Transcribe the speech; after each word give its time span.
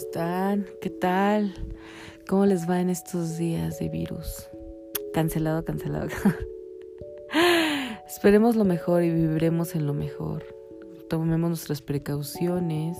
están? 0.00 0.66
¿Qué 0.80 0.88
tal? 0.88 1.52
¿Cómo 2.26 2.46
les 2.46 2.68
va 2.68 2.80
en 2.80 2.88
estos 2.88 3.36
días 3.36 3.78
de 3.80 3.90
virus? 3.90 4.48
Cancelado, 5.12 5.62
cancelado. 5.62 6.08
Esperemos 8.08 8.56
lo 8.56 8.64
mejor 8.64 9.02
y 9.02 9.10
viviremos 9.10 9.74
en 9.74 9.86
lo 9.86 9.92
mejor. 9.92 10.42
Tomemos 11.10 11.50
nuestras 11.50 11.82
precauciones, 11.82 12.96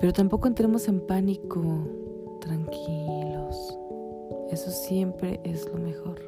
pero 0.00 0.12
tampoco 0.12 0.48
entremos 0.48 0.86
en 0.86 1.00
pánico. 1.06 1.88
Tranquilos. 2.42 3.78
Eso 4.50 4.70
siempre 4.70 5.40
es 5.44 5.66
lo 5.66 5.78
mejor. 5.78 6.20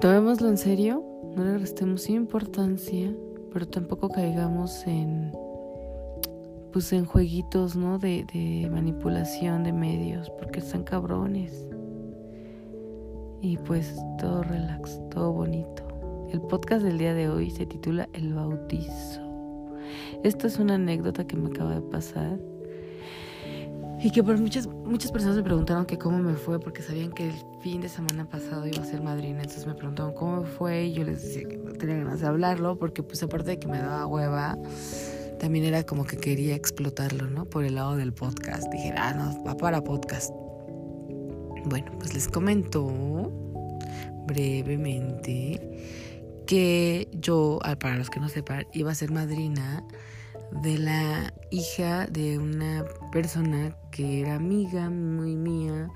Tomémoslo 0.00 0.48
en 0.48 0.56
serio, 0.56 1.04
no 1.34 1.44
le 1.44 1.58
restemos 1.58 2.08
importancia, 2.08 3.14
pero 3.52 3.68
tampoco 3.68 4.08
caigamos 4.08 4.86
en 4.86 5.32
pues 6.76 6.92
en 6.92 7.06
jueguitos, 7.06 7.74
¿no? 7.74 7.98
De, 7.98 8.26
de 8.34 8.68
manipulación 8.68 9.64
de 9.64 9.72
medios, 9.72 10.28
porque 10.38 10.58
están 10.58 10.84
cabrones. 10.84 11.64
Y 13.40 13.56
pues 13.56 13.96
todo 14.18 14.42
relax, 14.42 15.00
todo 15.10 15.32
bonito. 15.32 15.82
El 16.30 16.42
podcast 16.42 16.84
del 16.84 16.98
día 16.98 17.14
de 17.14 17.30
hoy 17.30 17.50
se 17.50 17.64
titula 17.64 18.10
El 18.12 18.34
bautizo. 18.34 19.22
Esta 20.22 20.48
es 20.48 20.58
una 20.58 20.74
anécdota 20.74 21.26
que 21.26 21.38
me 21.38 21.48
acaba 21.48 21.76
de 21.76 21.80
pasar. 21.80 22.38
Y 24.02 24.10
que 24.10 24.22
por 24.22 24.38
muchas, 24.38 24.66
muchas 24.66 25.10
personas 25.10 25.36
me 25.36 25.42
preguntaron 25.42 25.86
que 25.86 25.96
cómo 25.96 26.18
me 26.18 26.34
fue, 26.34 26.60
porque 26.60 26.82
sabían 26.82 27.10
que 27.12 27.30
el 27.30 27.34
fin 27.60 27.80
de 27.80 27.88
semana 27.88 28.28
pasado 28.28 28.66
iba 28.66 28.82
a 28.82 28.84
ser 28.84 29.00
madrina. 29.00 29.38
Entonces 29.38 29.66
me 29.66 29.72
preguntaron 29.72 30.12
cómo 30.12 30.42
me 30.42 30.46
fue 30.46 30.84
y 30.84 30.92
yo 30.92 31.04
les 31.04 31.22
decía 31.22 31.48
que 31.48 31.56
no 31.56 31.72
tenía 31.72 31.96
ganas 31.96 32.20
de 32.20 32.26
hablarlo, 32.26 32.78
porque 32.78 33.02
pues 33.02 33.22
aparte 33.22 33.52
de 33.52 33.58
que 33.58 33.66
me 33.66 33.78
daba 33.78 34.06
hueva, 34.06 34.58
también 35.38 35.64
era 35.64 35.84
como 35.84 36.04
que 36.04 36.16
quería 36.16 36.54
explotarlo, 36.54 37.28
¿no? 37.28 37.44
Por 37.46 37.64
el 37.64 37.74
lado 37.74 37.96
del 37.96 38.12
podcast. 38.12 38.70
Dije, 38.72 38.94
ah, 38.96 39.12
no, 39.12 39.44
va 39.44 39.56
para 39.56 39.82
podcast. 39.82 40.30
Bueno, 41.66 41.92
pues 41.98 42.14
les 42.14 42.28
comento 42.28 42.86
brevemente 44.26 45.60
que 46.46 47.08
yo, 47.12 47.58
para 47.80 47.96
los 47.96 48.08
que 48.08 48.20
no 48.20 48.28
sepan, 48.28 48.66
iba 48.72 48.92
a 48.92 48.94
ser 48.94 49.10
madrina 49.10 49.84
de 50.62 50.78
la 50.78 51.34
hija 51.50 52.06
de 52.06 52.38
una 52.38 52.84
persona 53.12 53.76
que 53.90 54.20
era 54.20 54.36
amiga 54.36 54.90
muy 54.90 55.36
mía. 55.36 55.90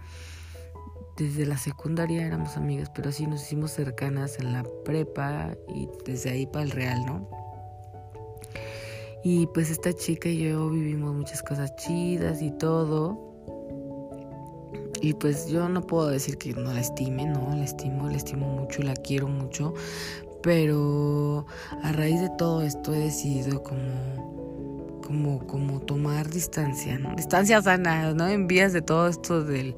Desde 1.16 1.46
la 1.46 1.58
secundaria 1.58 2.26
éramos 2.26 2.56
amigas, 2.56 2.90
pero 2.94 3.12
sí 3.12 3.26
nos 3.26 3.42
hicimos 3.42 3.72
cercanas 3.72 4.38
en 4.38 4.52
la 4.52 4.64
prepa 4.84 5.54
y 5.68 5.86
desde 6.04 6.30
ahí 6.30 6.46
para 6.46 6.64
el 6.64 6.70
real, 6.70 7.04
¿no? 7.06 7.39
Y 9.22 9.46
pues 9.48 9.70
esta 9.70 9.92
chica 9.92 10.28
y 10.28 10.38
yo 10.38 10.70
vivimos 10.70 11.14
muchas 11.14 11.42
cosas 11.42 11.74
chidas 11.76 12.40
y 12.40 12.50
todo. 12.52 13.30
Y 15.02 15.14
pues 15.14 15.48
yo 15.48 15.68
no 15.68 15.82
puedo 15.82 16.08
decir 16.08 16.36
que 16.38 16.52
no 16.52 16.72
la 16.72 16.80
estime, 16.80 17.26
no, 17.26 17.54
la 17.54 17.64
estimo, 17.64 18.08
la 18.08 18.16
estimo 18.16 18.46
mucho, 18.48 18.82
la 18.82 18.94
quiero 18.94 19.28
mucho. 19.28 19.74
Pero 20.42 21.46
a 21.82 21.92
raíz 21.92 22.20
de 22.20 22.30
todo 22.38 22.62
esto 22.62 22.94
he 22.94 22.98
decidido 22.98 23.62
como, 23.62 25.00
como, 25.06 25.46
como 25.46 25.80
tomar 25.80 26.30
distancia, 26.30 26.98
¿no? 26.98 27.14
Distancia 27.14 27.60
sana, 27.60 28.14
¿no? 28.14 28.26
En 28.28 28.46
vías 28.46 28.72
de 28.72 28.80
todo 28.80 29.08
esto 29.08 29.42
del 29.42 29.74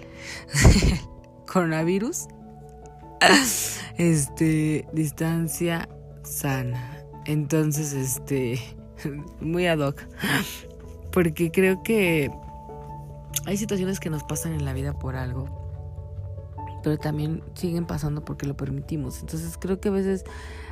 coronavirus. 1.52 2.28
Este, 3.98 4.86
distancia 4.92 5.88
sana. 6.24 7.04
Entonces, 7.26 7.92
este 7.92 8.60
muy 9.40 9.66
ad 9.66 9.78
hoc. 9.78 10.02
Porque 11.12 11.50
creo 11.50 11.82
que 11.82 12.30
hay 13.46 13.56
situaciones 13.56 14.00
que 14.00 14.10
nos 14.10 14.24
pasan 14.24 14.52
en 14.52 14.64
la 14.64 14.72
vida 14.72 14.92
por 14.98 15.16
algo, 15.16 15.46
pero 16.82 16.98
también 16.98 17.42
siguen 17.54 17.86
pasando 17.86 18.24
porque 18.24 18.46
lo 18.46 18.56
permitimos. 18.56 19.20
Entonces 19.20 19.56
creo 19.58 19.80
que 19.80 19.88
a 19.88 19.92
veces, 19.92 20.24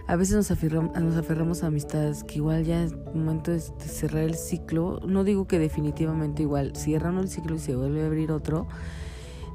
a 0.07 0.17
veces 0.17 0.37
nos 0.37 0.51
aferramos, 0.51 0.99
nos 0.99 1.17
aferramos 1.17 1.63
a 1.63 1.67
amistades 1.67 2.25
que 2.25 2.37
igual 2.37 2.65
ya 2.65 2.83
es 2.83 2.95
momento 3.15 3.51
de 3.51 3.61
cerrar 3.61 4.23
el 4.23 4.35
ciclo. 4.35 5.01
No 5.07 5.25
digo 5.25 5.47
que 5.47 5.59
definitivamente 5.59 6.43
igual 6.43 6.75
cierran 6.77 7.19
el 7.19 7.29
ciclo 7.29 7.57
y 7.57 7.59
se 7.59 7.77
vuelve 7.77 8.03
a 8.03 8.07
abrir 8.07 8.33
otro. 8.33 8.67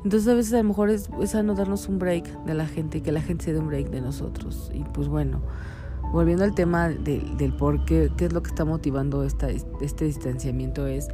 Entonces 0.03 0.27
a 0.27 0.35
veces 0.35 0.53
a 0.53 0.57
lo 0.57 0.65
mejor 0.65 0.91
es, 0.91 1.09
es 1.19 1.31
sano 1.31 1.55
darnos 1.55 1.87
un 1.87 1.97
break 1.97 2.27
de 2.43 2.53
la 2.53 2.67
gente 2.67 3.01
que 3.01 3.11
la 3.11 3.21
gente 3.21 3.45
se 3.45 3.53
dé 3.53 3.59
un 3.59 3.67
break 3.67 3.89
de 3.89 4.01
nosotros. 4.01 4.69
Y 4.73 4.83
pues 4.83 5.07
bueno 5.07 5.41
volviendo 6.15 6.45
al 6.45 6.55
tema 6.55 6.87
del 6.87 7.53
por 7.57 7.83
qué, 7.83 8.09
qué 8.17 8.25
es 8.25 8.33
lo 8.33 8.41
que 8.41 8.49
está 8.49 8.63
motivando 8.63 9.25
esta, 9.25 9.49
este 9.49 10.05
distanciamiento, 10.05 10.87
es 10.87 11.09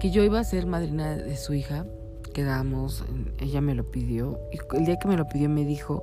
que 0.00 0.10
yo 0.10 0.24
iba 0.24 0.40
a 0.40 0.44
ser 0.44 0.64
madrina 0.64 1.14
de 1.14 1.36
su 1.36 1.52
hija, 1.52 1.84
quedamos, 2.32 3.04
ella 3.38 3.60
me 3.60 3.74
lo 3.74 3.84
pidió, 3.84 4.40
y 4.50 4.76
el 4.78 4.86
día 4.86 4.98
que 4.98 5.08
me 5.08 5.18
lo 5.18 5.28
pidió 5.28 5.50
me 5.50 5.66
dijo 5.66 6.02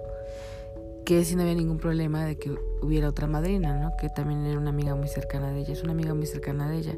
que 1.04 1.24
si 1.26 1.36
no 1.36 1.42
había 1.44 1.56
ningún 1.56 1.78
problema 1.78 2.26
de 2.26 2.38
que 2.38 2.56
hubiera 2.82 3.10
otra 3.10 3.28
madrina, 3.28 3.78
¿no? 3.78 3.96
Que 3.98 4.10
también 4.10 4.46
era 4.46 4.58
una 4.58 4.70
amiga 4.70 4.96
muy 4.96 5.08
cercana 5.08 5.52
de 5.52 5.60
ella, 5.60 5.74
es 5.74 5.84
una 5.84 5.92
amiga 5.92 6.14
muy 6.14 6.26
cercana 6.26 6.70
de 6.70 6.78
ella. 6.78 6.98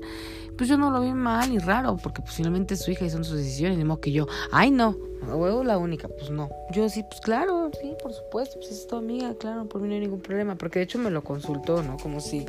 Pues 0.58 0.70
yo 0.70 0.78
no 0.78 0.92
lo 0.92 1.02
vi 1.02 1.12
mal 1.14 1.50
ni 1.50 1.58
raro, 1.58 1.98
porque 2.02 2.22
pues 2.22 2.36
finalmente 2.36 2.76
es 2.76 2.82
su 2.82 2.92
hija 2.92 3.06
y 3.06 3.10
son 3.10 3.24
sus 3.24 3.38
decisiones, 3.38 3.78
de 3.78 3.86
modo 3.86 4.00
que 4.00 4.12
yo, 4.12 4.28
ay 4.52 4.72
no, 4.72 4.96
huevo 5.28 5.64
la 5.64 5.78
única, 5.78 6.08
pues 6.08 6.30
no. 6.30 6.50
Yo 6.72 6.88
sí, 6.90 7.04
pues 7.04 7.22
claro, 7.22 7.70
sí, 7.82 7.94
por 8.02 8.14
supuesto, 8.14 8.58
pues 8.60 8.72
es 8.72 8.88
tu 8.88 8.96
amiga, 8.96 9.34
claro, 9.36 9.66
por 9.66 9.82
mí 9.82 9.88
no 9.88 9.96
hay 9.96 10.02
ningún 10.02 10.22
problema, 10.22 10.56
porque 10.56 10.80
de 10.80 10.86
hecho 10.86 11.00
me 11.00 11.10
lo 11.10 11.24
consultó, 11.24 11.84
¿no? 11.84 11.98
Como 11.98 12.20
si 12.20 12.46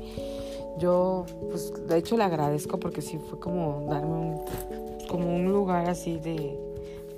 yo, 0.78 1.24
pues 1.50 1.72
de 1.88 1.96
hecho 1.96 2.16
le 2.16 2.24
agradezco 2.24 2.78
porque 2.78 3.02
sí 3.02 3.18
fue 3.30 3.40
como 3.40 3.86
darme 3.90 4.08
un, 4.08 4.44
como 5.08 5.34
un 5.34 5.46
lugar 5.46 5.88
así 5.88 6.18
de 6.18 6.66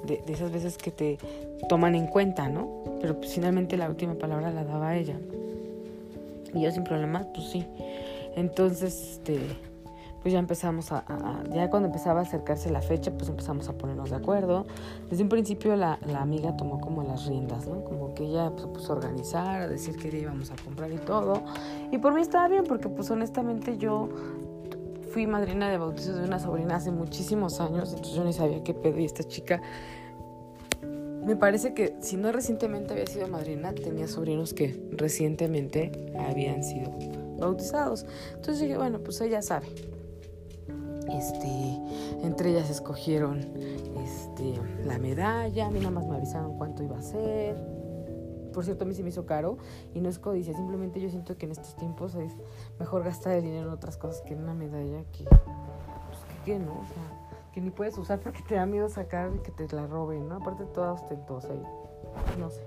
de, 0.05 0.23
esas 0.33 0.53
veces 0.53 0.77
que 0.77 0.91
te 0.91 1.19
toman 1.69 1.95
en 1.95 2.07
cuenta, 2.07 2.49
¿no? 2.49 2.85
Pero 3.01 3.19
pues, 3.19 3.35
finalmente 3.35 3.77
la 3.77 3.89
última 3.89 4.15
palabra 4.15 4.51
la 4.51 4.65
daba 4.65 4.97
ella. 4.97 5.17
Y 6.55 6.63
yo 6.63 6.71
sin 6.71 6.85
problemas, 6.85 7.27
pues 7.35 7.49
sí. 7.49 7.67
Entonces, 8.37 9.13
este, 9.13 9.41
pues 10.23 10.33
ya 10.33 10.39
empezamos 10.39 10.93
a, 10.93 11.05
ya 11.53 11.71
cuando 11.71 11.87
empezaba 11.89 12.21
a 12.21 12.23
acercarse 12.23 12.71
la 12.71 12.81
fecha, 12.81 13.11
pues 13.11 13.29
empezamos 13.29 13.69
a 13.69 13.73
ponernos 13.73 14.11
de 14.11 14.17
acuerdo. 14.17 14.67
Desde 15.11 15.23
un 15.23 15.29
principio 15.29 15.77
la, 15.77 15.99
la 16.07 16.21
amiga 16.21 16.57
tomó 16.57 16.81
como 16.81 17.03
las 17.03 17.27
riendas, 17.27 17.67
¿no? 17.67 17.85
Como 17.85 18.15
que 18.15 18.25
ella 18.25 18.51
pues, 18.51 18.67
puso 18.67 18.93
a 18.93 18.97
organizar, 18.97 19.63
a 19.63 19.69
decir 19.69 19.97
qué 19.97 20.11
día 20.11 20.23
íbamos 20.23 20.51
a 20.51 20.57
comprar 20.65 20.91
y 20.93 20.99
todo. 20.99 21.43
Y 21.93 21.99
por 21.99 22.15
mí 22.15 22.21
estaba 22.21 22.49
bien, 22.49 22.65
porque 22.65 22.89
pues 22.89 23.11
honestamente 23.11 23.79
yo 23.79 24.09
fui 25.13 25.27
madrina 25.27 25.71
de 25.71 25.79
bautizo 25.79 26.15
de 26.15 26.25
una 26.25 26.39
sobrina 26.39 26.77
hace 26.77 26.91
muchísimos 26.91 27.61
años, 27.61 27.91
entonces 27.91 28.15
yo 28.15 28.25
ni 28.25 28.33
sabía 28.33 28.63
qué 28.63 28.75
pedo 28.75 28.99
y 28.99 29.05
esta 29.05 29.25
chica 29.25 29.61
me 31.29 31.37
parece 31.37 31.75
que 31.75 31.95
si 32.01 32.17
no 32.17 32.33
recientemente 32.33 32.95
había 32.95 33.07
sido 33.07 33.29
madrina, 33.29 33.75
tenía 33.75 34.09
sobrinos 34.09 34.55
que 34.55 34.83
recientemente 34.93 35.93
habían 36.19 36.65
sido 36.65 36.91
bautizados. 37.39 38.07
Entonces 38.31 38.61
dije, 38.61 38.79
bueno, 38.79 39.01
pues 39.01 39.21
ella 39.21 39.43
sabe. 39.43 39.67
Este, 41.13 41.79
entre 42.23 42.53
ellas 42.53 42.71
escogieron 42.71 43.41
este, 44.03 44.55
la 44.87 44.99
medalla, 44.99 45.67
a 45.67 45.71
mí 45.71 45.81
nada 45.81 45.91
más 45.91 46.07
me 46.07 46.17
avisaron 46.17 46.57
cuánto 46.57 46.83
iba 46.83 46.97
a 46.97 47.03
ser. 47.03 47.57
Por 48.55 48.65
cierto, 48.65 48.85
a 48.85 48.89
mí 48.89 48.95
se 48.95 49.03
me 49.03 49.11
hizo 49.11 49.27
caro 49.27 49.59
y 49.93 50.01
no 50.01 50.09
es 50.09 50.19
codicia, 50.19 50.55
simplemente 50.55 50.99
yo 50.99 51.11
siento 51.11 51.37
que 51.37 51.45
en 51.45 51.53
estos 51.53 51.77
tiempos 51.77 52.15
es 52.15 52.33
mejor 52.79 53.05
gastar 53.05 53.35
el 53.35 53.43
dinero 53.43 53.69
en 53.69 53.75
otras 53.75 53.99
cosas 53.99 54.23
que 54.23 54.33
en 54.33 54.45
una 54.45 54.55
medalla 54.55 55.05
que, 55.13 55.25
pues, 55.25 56.21
que, 56.47 56.59
no, 56.59 56.73
o 56.73 56.87
sea, 56.87 57.18
que 57.59 57.65
ni 57.65 57.71
puedes 57.71 57.99
usar 57.99 58.21
porque 58.21 58.41
te 58.47 58.55
da 58.55 58.67
miedo 58.67 58.89
sacar 58.89 59.33
y 59.35 59.39
que 59.41 59.51
te 59.51 59.75
la 59.75 59.85
roben, 59.89 60.29
¿no? 60.29 60.37
Aparte 60.37 60.65
toda 60.67 60.93
ostentosa 60.93 61.49
y 61.55 62.39
no 62.39 62.51
sé. 62.51 62.63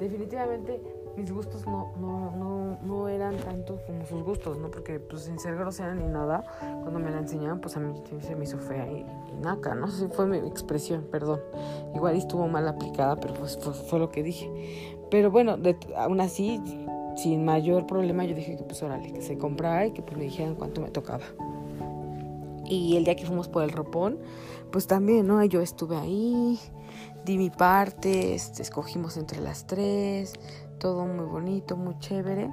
Definitivamente 0.00 0.80
mis 1.14 1.30
gustos 1.30 1.66
no, 1.66 1.92
no, 2.00 2.30
no, 2.30 2.78
no 2.82 3.08
eran 3.08 3.36
tanto 3.36 3.78
como 3.86 4.06
sus 4.06 4.22
gustos, 4.22 4.56
¿no? 4.56 4.70
Porque 4.70 4.98
pues 4.98 5.24
sin 5.24 5.38
ser 5.38 5.56
grosera 5.56 5.94
ni 5.94 6.06
nada, 6.06 6.42
cuando 6.80 6.98
me 6.98 7.10
la 7.10 7.18
enseñaban, 7.18 7.60
pues 7.60 7.76
a 7.76 7.80
mí 7.80 7.92
se 8.20 8.34
me 8.34 8.44
hizo 8.44 8.56
fea 8.58 8.90
y, 8.90 9.04
naca, 9.42 9.74
¿no? 9.74 9.88
sé 9.88 10.08
fue 10.08 10.26
mi 10.26 10.38
expresión, 10.38 11.06
perdón. 11.10 11.40
Igual 11.94 12.16
estuvo 12.16 12.48
mal 12.48 12.66
aplicada, 12.68 13.16
pero 13.16 13.34
pues 13.34 13.58
fue, 13.58 13.98
lo 13.98 14.08
que 14.08 14.22
dije. 14.22 14.48
Pero 15.10 15.30
bueno, 15.30 15.56
aún 15.98 16.20
así, 16.22 16.62
sin 17.16 17.44
mayor 17.44 17.86
problema, 17.86 18.24
yo 18.24 18.34
dije 18.34 18.56
que 18.56 18.64
pues 18.64 18.82
órale, 18.82 19.12
que 19.12 19.20
se 19.20 19.36
comprara 19.36 19.84
y 19.86 19.92
que 19.92 20.00
pues 20.00 20.16
me 20.16 20.24
dijeran 20.24 20.54
cuánto 20.54 20.80
me 20.80 20.90
tocaba. 20.90 21.24
Y 22.66 22.96
el 22.96 23.04
día 23.04 23.16
que 23.16 23.26
fuimos 23.26 23.48
por 23.48 23.62
el 23.62 23.70
ropón, 23.70 24.18
pues 24.70 24.86
también, 24.86 25.26
¿no? 25.26 25.44
Yo 25.44 25.60
estuve 25.60 25.96
ahí, 25.96 26.58
di 27.24 27.38
mi 27.38 27.50
parte, 27.50 28.34
este, 28.34 28.62
escogimos 28.62 29.16
entre 29.16 29.40
las 29.40 29.66
tres, 29.66 30.34
todo 30.78 31.06
muy 31.06 31.26
bonito, 31.26 31.76
muy 31.76 31.98
chévere. 31.98 32.50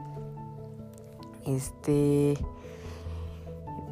Este. 1.45 2.37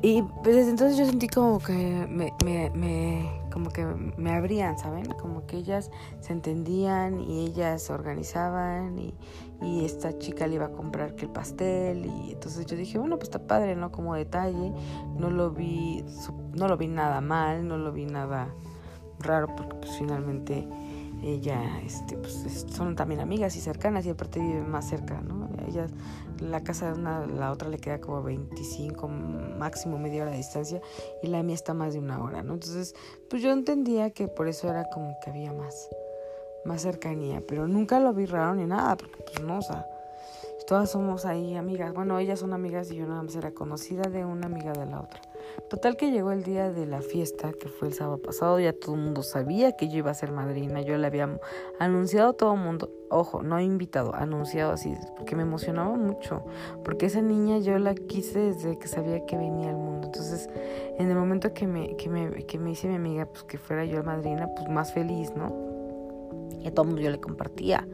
Y 0.01 0.21
pues 0.21 0.55
desde 0.55 0.69
entonces 0.69 0.97
yo 0.97 1.05
sentí 1.05 1.27
como 1.27 1.59
que 1.59 1.73
me, 1.73 2.31
me, 2.43 2.69
me 2.71 3.46
como 3.57 3.71
que 3.71 3.83
me 4.17 4.33
abrían, 4.33 4.77
¿saben? 4.77 5.05
Como 5.13 5.47
que 5.47 5.57
ellas 5.57 5.89
se 6.19 6.31
entendían 6.31 7.19
y 7.19 7.47
ellas 7.47 7.81
se 7.81 7.91
organizaban 7.91 8.99
y, 8.99 9.15
y 9.63 9.83
esta 9.83 10.15
chica 10.19 10.45
le 10.45 10.55
iba 10.55 10.67
a 10.67 10.71
comprar 10.71 11.15
que 11.15 11.25
el 11.25 11.31
pastel 11.31 12.05
y 12.05 12.33
entonces 12.33 12.67
yo 12.67 12.77
dije, 12.77 12.99
bueno, 12.99 13.17
pues 13.17 13.29
está 13.29 13.47
padre, 13.47 13.75
¿no? 13.75 13.91
Como 13.91 14.13
detalle, 14.13 14.71
no 15.17 15.31
lo 15.31 15.49
vi, 15.49 16.05
no 16.53 16.67
lo 16.67 16.77
vi 16.77 16.87
nada 16.87 17.19
mal, 17.19 17.67
no 17.67 17.79
lo 17.79 17.91
vi 17.91 18.05
nada 18.05 18.53
raro 19.21 19.47
porque 19.55 19.75
pues 19.77 19.97
finalmente 19.97 20.67
ella, 21.23 21.81
este, 21.83 22.17
pues 22.17 22.65
son 22.69 22.95
también 22.95 23.19
amigas 23.19 23.55
y 23.55 23.61
cercanas 23.61 24.05
y 24.05 24.09
aparte 24.09 24.39
viven 24.39 24.69
más 24.69 24.87
cerca, 24.87 25.21
¿no? 25.21 25.49
Ellas, 25.67 25.91
la 26.39 26.63
casa 26.63 26.91
de 26.91 26.99
una 26.99 27.25
la 27.25 27.51
otra 27.51 27.69
le 27.69 27.79
queda 27.79 27.99
como 27.99 28.21
25, 28.23 29.07
máximo 29.07 29.97
media 29.97 30.23
hora 30.23 30.31
de 30.31 30.37
distancia 30.37 30.81
y 31.23 31.27
la 31.27 31.43
mía 31.43 31.55
está 31.55 31.73
más 31.73 31.93
de 31.93 31.99
una 31.99 32.21
hora, 32.23 32.43
¿no? 32.43 32.53
Entonces, 32.53 32.95
pues 33.29 33.41
yo 33.41 33.51
entendía 33.51 34.11
que 34.11 34.27
por 34.27 34.47
eso 34.47 34.69
era 34.69 34.85
como 34.89 35.17
que 35.23 35.29
había 35.31 35.51
más, 35.53 35.89
más 36.65 36.81
cercanía, 36.81 37.41
pero 37.47 37.67
nunca 37.67 37.99
lo 37.99 38.13
vi 38.13 38.25
raro 38.25 38.55
ni 38.55 38.65
nada, 38.65 38.95
porque 38.95 39.23
pues 39.25 39.41
no, 39.41 39.57
o 39.57 39.61
sea, 39.61 39.87
todas 40.67 40.91
somos 40.91 41.25
ahí 41.25 41.55
amigas. 41.55 41.93
Bueno, 41.93 42.19
ellas 42.19 42.39
son 42.39 42.53
amigas 42.53 42.91
y 42.91 42.95
yo 42.95 43.07
nada 43.07 43.23
más 43.23 43.35
era 43.35 43.51
conocida 43.51 44.03
de 44.03 44.25
una 44.25 44.47
amiga 44.47 44.73
de 44.73 44.85
la 44.85 45.01
otra. 45.01 45.21
Total 45.69 45.97
que 45.97 46.11
llegó 46.11 46.31
el 46.31 46.43
día 46.43 46.71
de 46.71 46.85
la 46.85 47.01
fiesta, 47.01 47.51
que 47.51 47.67
fue 47.67 47.89
el 47.89 47.93
sábado 47.93 48.21
pasado, 48.21 48.57
ya 48.57 48.71
todo 48.71 48.95
el 48.95 49.01
mundo 49.01 49.21
sabía 49.21 49.73
que 49.73 49.89
yo 49.89 49.97
iba 49.97 50.11
a 50.11 50.13
ser 50.13 50.31
madrina, 50.31 50.81
yo 50.81 50.97
le 50.97 51.05
había 51.05 51.37
anunciado 51.77 52.29
a 52.29 52.33
todo 52.33 52.53
el 52.53 52.61
mundo, 52.61 52.89
ojo, 53.09 53.43
no 53.43 53.59
invitado, 53.59 54.15
anunciado 54.15 54.71
así, 54.71 54.93
porque 55.17 55.35
me 55.35 55.41
emocionaba 55.41 55.93
mucho, 55.97 56.45
porque 56.85 57.07
esa 57.07 57.21
niña 57.21 57.57
yo 57.57 57.77
la 57.79 57.95
quise 57.95 58.39
desde 58.39 58.79
que 58.79 58.87
sabía 58.87 59.25
que 59.25 59.35
venía 59.35 59.71
al 59.71 59.75
mundo, 59.75 60.07
entonces 60.07 60.49
en 60.97 61.09
el 61.09 61.17
momento 61.17 61.53
que 61.53 61.67
me, 61.67 61.97
que 61.97 62.09
me, 62.09 62.45
que 62.45 62.57
me 62.59 62.71
hice 62.71 62.87
mi 62.87 62.95
amiga, 62.95 63.25
pues 63.25 63.43
que 63.43 63.57
fuera 63.57 63.83
yo 63.83 63.97
la 63.97 64.03
madrina, 64.03 64.47
pues 64.55 64.69
más 64.69 64.93
feliz, 64.93 65.33
¿no? 65.35 65.53
Y 66.59 66.67
a 66.67 66.71
todo 66.71 66.83
el 66.83 66.87
mundo 66.89 67.01
yo 67.01 67.11
le 67.11 67.19
compartía, 67.19 67.85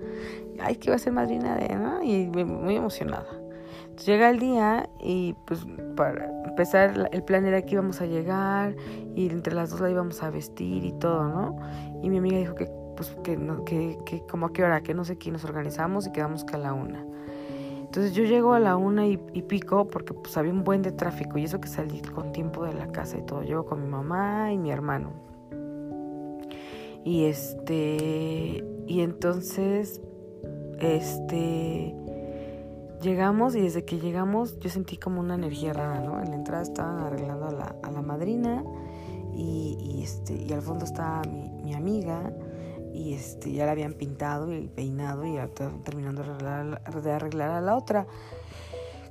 ay, 0.60 0.76
que 0.76 0.90
iba 0.90 0.96
a 0.96 1.00
ser 1.00 1.14
madrina 1.14 1.56
de, 1.56 1.76
¿no? 1.76 2.04
Y 2.04 2.28
muy 2.28 2.76
emocionada 2.76 3.33
llega 4.06 4.30
el 4.30 4.40
día 4.40 4.90
y 5.00 5.36
pues 5.46 5.66
para 5.96 6.26
empezar 6.46 7.10
el 7.12 7.24
plan 7.24 7.46
era 7.46 7.62
que 7.62 7.74
íbamos 7.74 8.02
a 8.02 8.06
llegar 8.06 8.76
y 9.16 9.30
entre 9.30 9.54
las 9.54 9.70
dos 9.70 9.82
la 9.82 9.90
íbamos 9.90 10.22
a 10.24 10.30
vestir 10.30 10.84
y 10.84 10.94
todo, 10.94 11.28
¿no? 11.28 11.56
Y 12.02 12.10
mi 12.10 12.18
amiga 12.18 12.38
dijo 12.38 12.56
que 12.56 12.70
pues 12.96 13.16
que, 13.24 13.38
no, 13.38 13.66
que, 13.66 13.98
que 14.06 14.22
como 14.28 14.48
a 14.48 14.54
qué 14.54 14.64
hora, 14.64 14.82
que 14.82 14.94
no 14.94 15.04
sé 15.04 15.18
quién 15.18 15.34
nos 15.34 15.44
organizamos 15.46 16.08
y 16.08 16.12
quedamos 16.12 16.44
que 16.44 16.56
a 16.56 16.60
la 16.60 16.74
una. 16.74 17.06
Entonces 17.82 18.14
yo 18.14 18.24
llego 18.24 18.54
a 18.54 18.60
la 18.60 18.76
una 18.76 19.06
y, 19.06 19.20
y, 19.34 19.44
pico 19.44 19.88
porque 19.88 20.14
pues 20.14 20.36
había 20.38 20.52
un 20.52 20.64
buen 20.64 20.82
de 20.82 20.92
tráfico 20.92 21.38
y 21.38 21.44
eso 21.44 21.62
que 21.62 21.68
salí 21.68 22.02
con 22.02 22.32
tiempo 22.32 22.66
de 22.66 22.74
la 22.74 22.88
casa 22.88 23.18
y 23.18 23.22
todo. 23.24 23.44
Llego 23.44 23.66
con 23.66 23.84
mi 23.84 23.88
mamá 23.88 24.52
y 24.52 24.58
mi 24.58 24.72
hermano. 24.72 25.12
Y 27.04 27.26
este, 27.26 28.64
y 28.88 29.02
entonces, 29.02 30.02
este, 30.80 31.96
Llegamos 33.04 33.54
y 33.54 33.62
desde 33.62 33.84
que 33.84 34.00
llegamos 34.00 34.58
yo 34.60 34.70
sentí 34.70 34.96
como 34.96 35.20
una 35.20 35.36
energía 35.36 35.74
rara, 35.74 36.00
¿no? 36.00 36.22
En 36.22 36.30
la 36.30 36.36
entrada 36.36 36.64
estaban 36.64 37.00
arreglando 37.00 37.48
a 37.48 37.52
la, 37.52 37.76
a 37.84 37.92
la 37.92 38.02
madrina 38.02 38.64
y, 39.34 40.02
este, 40.02 40.36
y 40.36 40.54
al 40.54 40.62
fondo 40.62 40.86
estaba 40.86 41.22
mi, 41.24 41.50
mi, 41.50 41.74
amiga 41.74 42.32
y 42.94 43.14
este, 43.14 43.52
ya 43.52 43.66
la 43.66 43.74
habían 43.74 43.94
pintado 43.94 44.54
y 44.54 44.70
peinado 44.70 45.26
y 45.26 45.34
ya 45.34 45.50
terminando 45.84 46.24
de 46.24 46.30
arreglar, 46.30 47.02
de 47.04 47.12
arreglar 47.12 47.50
a 47.52 47.60
la 47.60 47.76
otra. 47.76 48.08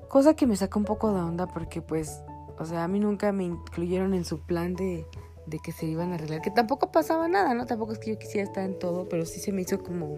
Cosa 0.08 0.34
que 0.34 0.46
me 0.46 0.56
sacó 0.56 0.78
un 0.78 0.86
poco 0.86 1.12
de 1.12 1.20
onda 1.20 1.46
porque 1.46 1.82
pues, 1.82 2.22
o 2.58 2.64
sea, 2.64 2.84
a 2.84 2.88
mí 2.88 2.98
nunca 2.98 3.30
me 3.32 3.44
incluyeron 3.44 4.14
en 4.14 4.24
su 4.24 4.40
plan 4.40 4.74
de, 4.74 5.06
de 5.46 5.58
que 5.58 5.72
se 5.72 5.84
iban 5.84 6.12
a 6.12 6.14
arreglar, 6.14 6.40
que 6.40 6.50
tampoco 6.50 6.90
pasaba 6.90 7.28
nada, 7.28 7.52
¿no? 7.52 7.66
Tampoco 7.66 7.92
es 7.92 7.98
que 7.98 8.12
yo 8.12 8.18
quisiera 8.18 8.46
estar 8.46 8.64
en 8.64 8.78
todo, 8.78 9.06
pero 9.08 9.26
sí 9.26 9.38
se 9.38 9.52
me 9.52 9.60
hizo 9.60 9.82
como 9.82 10.16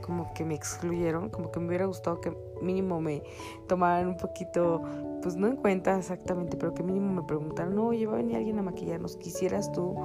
como 0.00 0.32
que 0.34 0.44
me 0.44 0.54
excluyeron, 0.54 1.30
como 1.30 1.50
que 1.50 1.60
me 1.60 1.68
hubiera 1.68 1.86
gustado 1.86 2.20
que 2.20 2.36
mínimo 2.60 3.00
me 3.00 3.22
tomaran 3.68 4.08
un 4.08 4.16
poquito, 4.16 4.82
pues 5.22 5.36
no 5.36 5.46
en 5.46 5.56
cuenta 5.56 5.96
exactamente, 5.98 6.56
pero 6.56 6.74
que 6.74 6.82
mínimo 6.82 7.12
me 7.12 7.22
preguntaran, 7.22 7.78
oye, 7.78 8.06
va 8.06 8.14
a 8.14 8.16
venir 8.16 8.36
alguien 8.36 8.58
a 8.58 8.62
maquillarnos, 8.62 9.16
quisieras 9.16 9.72
tú, 9.72 9.96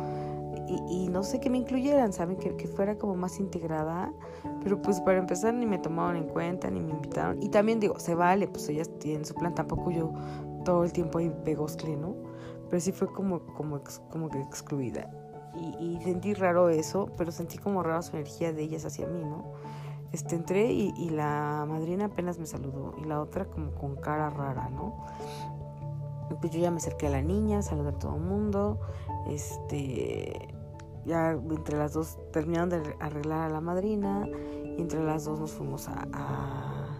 y, 0.67 1.09
no 1.09 1.23
sé 1.23 1.39
que 1.39 1.49
me 1.49 1.59
incluyeran, 1.59 2.11
¿saben? 2.11 2.37
Que, 2.37 2.55
que, 2.55 2.67
fuera 2.67 2.97
como 2.97 3.15
más 3.15 3.39
integrada, 3.39 4.11
pero 4.63 4.81
pues 4.81 4.99
para 4.99 5.19
empezar 5.19 5.53
ni 5.53 5.65
me 5.65 5.77
tomaron 5.77 6.15
en 6.15 6.27
cuenta, 6.27 6.69
ni 6.69 6.79
me 6.79 6.91
invitaron, 6.91 7.41
y 7.41 7.49
también 7.49 7.79
digo, 7.79 7.99
se 7.99 8.15
vale, 8.15 8.47
pues 8.47 8.67
ellas 8.69 8.89
tienen 8.99 9.25
su 9.25 9.35
plan, 9.35 9.53
tampoco 9.53 9.91
yo 9.91 10.11
todo 10.63 10.83
el 10.83 10.91
tiempo 10.91 11.19
ahí 11.19 11.31
pegoscle, 11.43 11.95
¿no? 11.95 12.15
Pero 12.69 12.79
sí 12.79 12.91
fue 12.91 13.07
como, 13.07 13.41
como, 13.53 13.81
como 14.09 14.29
que 14.29 14.39
excluida. 14.41 15.09
Y, 15.55 15.95
y, 15.95 16.01
sentí 16.03 16.33
raro 16.33 16.69
eso, 16.69 17.09
pero 17.17 17.31
sentí 17.31 17.57
como 17.57 17.83
raro 17.83 18.01
su 18.01 18.15
energía 18.17 18.51
de 18.51 18.63
ellas 18.63 18.85
hacia 18.85 19.07
mí, 19.07 19.23
¿no? 19.23 19.53
Este, 20.15 20.37
entré 20.37 20.71
y, 20.71 21.09
la 21.09 21.65
madrina 21.67 22.05
apenas 22.05 22.39
me 22.39 22.45
saludó 22.45 22.95
y 22.97 23.03
la 23.03 23.19
otra 23.19 23.43
como 23.43 23.71
con 23.71 23.97
cara 23.97 24.29
rara, 24.29 24.69
¿no? 24.69 24.95
Pues 26.39 26.53
yo 26.53 26.59
ya 26.61 26.71
me 26.71 26.77
acerqué 26.77 27.07
a 27.07 27.09
la 27.09 27.21
niña, 27.21 27.61
saludé 27.61 27.89
a 27.89 27.99
todo 27.99 28.15
el 28.15 28.21
mundo, 28.21 28.79
este, 29.27 30.55
ya 31.03 31.31
entre 31.31 31.77
las 31.77 31.91
dos 31.91 32.17
terminaron 32.31 32.69
de 32.69 32.95
arreglar 33.01 33.41
a 33.41 33.49
la 33.49 33.59
madrina 33.59 34.25
y 34.77 34.81
entre 34.81 35.03
las 35.03 35.25
dos 35.25 35.37
nos 35.37 35.51
fuimos 35.51 35.89
a, 35.89 36.07
a, 36.13 36.97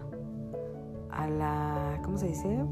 a 1.08 1.26
la, 1.26 2.02
¿cómo 2.04 2.18
se 2.18 2.26
dice? 2.26 2.66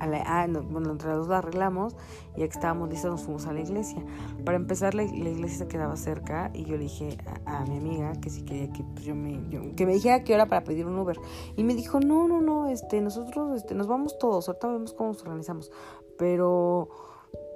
Ah, 0.00 0.46
bueno, 0.48 0.90
entre 0.90 1.10
los 1.10 1.18
dos 1.18 1.28
la 1.28 1.38
arreglamos 1.38 1.96
y 2.36 2.40
ya 2.40 2.46
que 2.46 2.54
estábamos 2.54 2.88
listos 2.88 3.10
nos 3.10 3.22
fuimos 3.22 3.46
a 3.46 3.52
la 3.52 3.60
iglesia. 3.60 4.04
Para 4.44 4.56
empezar, 4.56 4.94
la, 4.94 5.02
iglesia 5.02 5.58
se 5.58 5.68
quedaba 5.68 5.96
cerca 5.96 6.50
y 6.54 6.64
yo 6.64 6.76
le 6.76 6.84
dije 6.84 7.18
a, 7.44 7.64
mi 7.64 7.76
amiga 7.78 8.12
que 8.20 8.30
si 8.30 8.42
quería 8.42 8.72
que 8.72 8.82
pues, 8.82 9.04
yo 9.04 9.14
me, 9.14 9.40
que 9.76 9.86
me 9.86 9.94
dijera 9.94 10.24
qué 10.24 10.34
hora 10.34 10.46
para 10.46 10.64
pedir 10.64 10.86
un 10.86 10.98
Uber. 10.98 11.18
Y 11.56 11.64
me 11.64 11.74
dijo, 11.74 12.00
no, 12.00 12.28
no, 12.28 12.40
no, 12.40 12.68
este, 12.68 13.00
nosotros 13.00 13.56
este, 13.56 13.74
nos 13.74 13.86
vamos 13.86 14.18
todos, 14.18 14.48
ahorita 14.48 14.68
vemos 14.68 14.92
cómo 14.92 15.10
nos 15.10 15.22
organizamos. 15.22 15.70
Pero, 16.18 16.88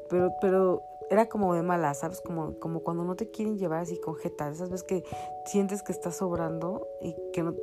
pero, 0.08 0.32
pero 0.40 0.82
era 1.10 1.28
como 1.28 1.54
de 1.54 1.62
mala, 1.62 1.94
¿sabes? 1.94 2.20
Como, 2.20 2.58
como 2.58 2.80
cuando 2.80 3.04
no 3.04 3.14
te 3.14 3.30
quieren 3.30 3.58
llevar 3.58 3.80
así 3.80 3.98
con 3.98 4.16
jeta, 4.16 4.48
esas 4.48 4.70
veces 4.70 4.84
que 4.84 5.04
sientes 5.46 5.82
que 5.82 5.92
estás 5.92 6.16
sobrando 6.16 6.86
y 7.00 7.14
que 7.32 7.42
no 7.42 7.54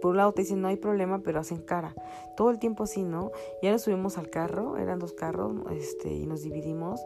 por 0.00 0.12
un 0.12 0.18
lado 0.18 0.32
te 0.32 0.42
dicen 0.42 0.60
no 0.60 0.68
hay 0.68 0.76
problema, 0.76 1.20
pero 1.20 1.40
hacen 1.40 1.58
cara. 1.58 1.94
Todo 2.36 2.50
el 2.50 2.58
tiempo 2.58 2.84
así, 2.84 3.02
¿no? 3.02 3.32
Ya 3.62 3.72
nos 3.72 3.82
subimos 3.82 4.18
al 4.18 4.30
carro, 4.30 4.76
eran 4.76 4.98
dos 4.98 5.12
carros, 5.12 5.52
este, 5.70 6.12
y 6.12 6.26
nos 6.26 6.42
dividimos. 6.42 7.00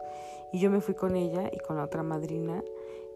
Y 0.51 0.59
yo 0.59 0.69
me 0.69 0.81
fui 0.81 0.93
con 0.93 1.15
ella 1.15 1.49
y 1.51 1.59
con 1.59 1.77
la 1.77 1.83
otra 1.83 2.03
madrina. 2.03 2.63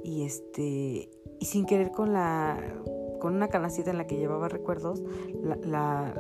Y 0.04 0.26
este, 0.26 1.10
y 1.40 1.46
sin 1.46 1.66
querer 1.66 1.92
con 1.92 2.14
la, 2.14 2.60
con 3.20 3.36
una 3.36 3.48
canacita 3.48 3.92
en 3.92 3.98
la 3.98 4.08
que 4.08 4.18
llevaba 4.18 4.48
recuerdos, 4.48 5.04
la, 5.42 6.14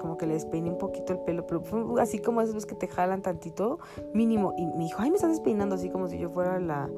como 0.00 0.16
que 0.16 0.26
le 0.26 0.34
despeiné 0.34 0.70
un 0.70 0.78
poquito 0.78 1.12
el 1.12 1.20
pelo, 1.20 1.46
pero 1.46 1.62
fue 1.62 2.00
así 2.00 2.18
como 2.18 2.40
veces 2.40 2.66
que 2.66 2.74
te 2.74 2.88
jalan 2.88 3.22
tantito, 3.22 3.78
mínimo. 4.12 4.54
Y 4.56 4.66
me 4.66 4.84
dijo, 4.84 5.00
ay, 5.00 5.10
me 5.10 5.16
estás 5.16 5.30
despeinando 5.30 5.74
así 5.74 5.90
como 5.90 6.08
si 6.08 6.18
yo 6.18 6.30
fuera 6.30 6.60
la 6.60 6.90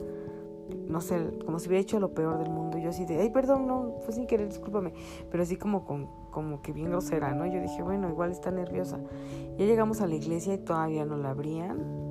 no 0.88 1.00
sé, 1.00 1.38
como 1.44 1.58
si 1.58 1.68
hubiera 1.68 1.82
hecho 1.82 2.00
lo 2.00 2.14
peor 2.14 2.38
del 2.38 2.50
mundo. 2.50 2.78
Yo 2.78 2.90
así 2.90 3.04
de, 3.04 3.20
ay, 3.20 3.30
perdón, 3.30 3.66
no, 3.66 3.94
fue 4.00 4.14
sin 4.14 4.26
querer, 4.26 4.48
discúlpame. 4.48 4.92
Pero 5.30 5.42
así 5.42 5.56
como, 5.56 5.84
con, 5.84 6.08
como 6.30 6.62
que 6.62 6.72
bien 6.72 6.90
grosera, 6.90 7.34
¿no? 7.34 7.46
Yo 7.46 7.60
dije, 7.60 7.82
bueno, 7.82 8.08
igual 8.08 8.30
está 8.30 8.50
nerviosa. 8.50 8.98
Ya 9.58 9.64
llegamos 9.64 10.00
a 10.00 10.06
la 10.06 10.14
iglesia 10.14 10.54
y 10.54 10.58
todavía 10.58 11.04
no 11.04 11.16
la 11.16 11.30
abrían. 11.30 12.06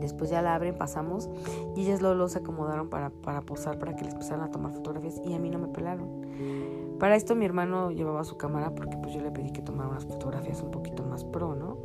Después 0.00 0.30
ya 0.30 0.42
la 0.42 0.54
abren, 0.54 0.76
pasamos 0.76 1.28
y 1.74 1.82
ellas 1.82 2.00
luego, 2.00 2.28
se 2.28 2.38
acomodaron 2.38 2.88
para, 2.88 3.10
para 3.10 3.42
posar, 3.42 3.78
para 3.78 3.96
que 3.96 4.04
les 4.04 4.14
empezaran 4.14 4.44
a 4.44 4.50
tomar 4.50 4.72
fotografías 4.72 5.20
y 5.24 5.34
a 5.34 5.38
mí 5.40 5.50
no 5.50 5.58
me 5.58 5.68
pelaron. 5.68 6.96
Para 6.98 7.16
esto 7.16 7.34
mi 7.34 7.44
hermano 7.44 7.90
llevaba 7.90 8.24
su 8.24 8.36
cámara 8.36 8.74
porque 8.74 8.96
pues 8.96 9.12
yo 9.14 9.20
le 9.20 9.30
pedí 9.30 9.50
que 9.52 9.62
tomara 9.62 9.88
unas 9.88 10.06
fotografías 10.06 10.62
un 10.62 10.70
poquito 10.70 11.02
más 11.04 11.24
pro, 11.24 11.54
¿no? 11.54 11.78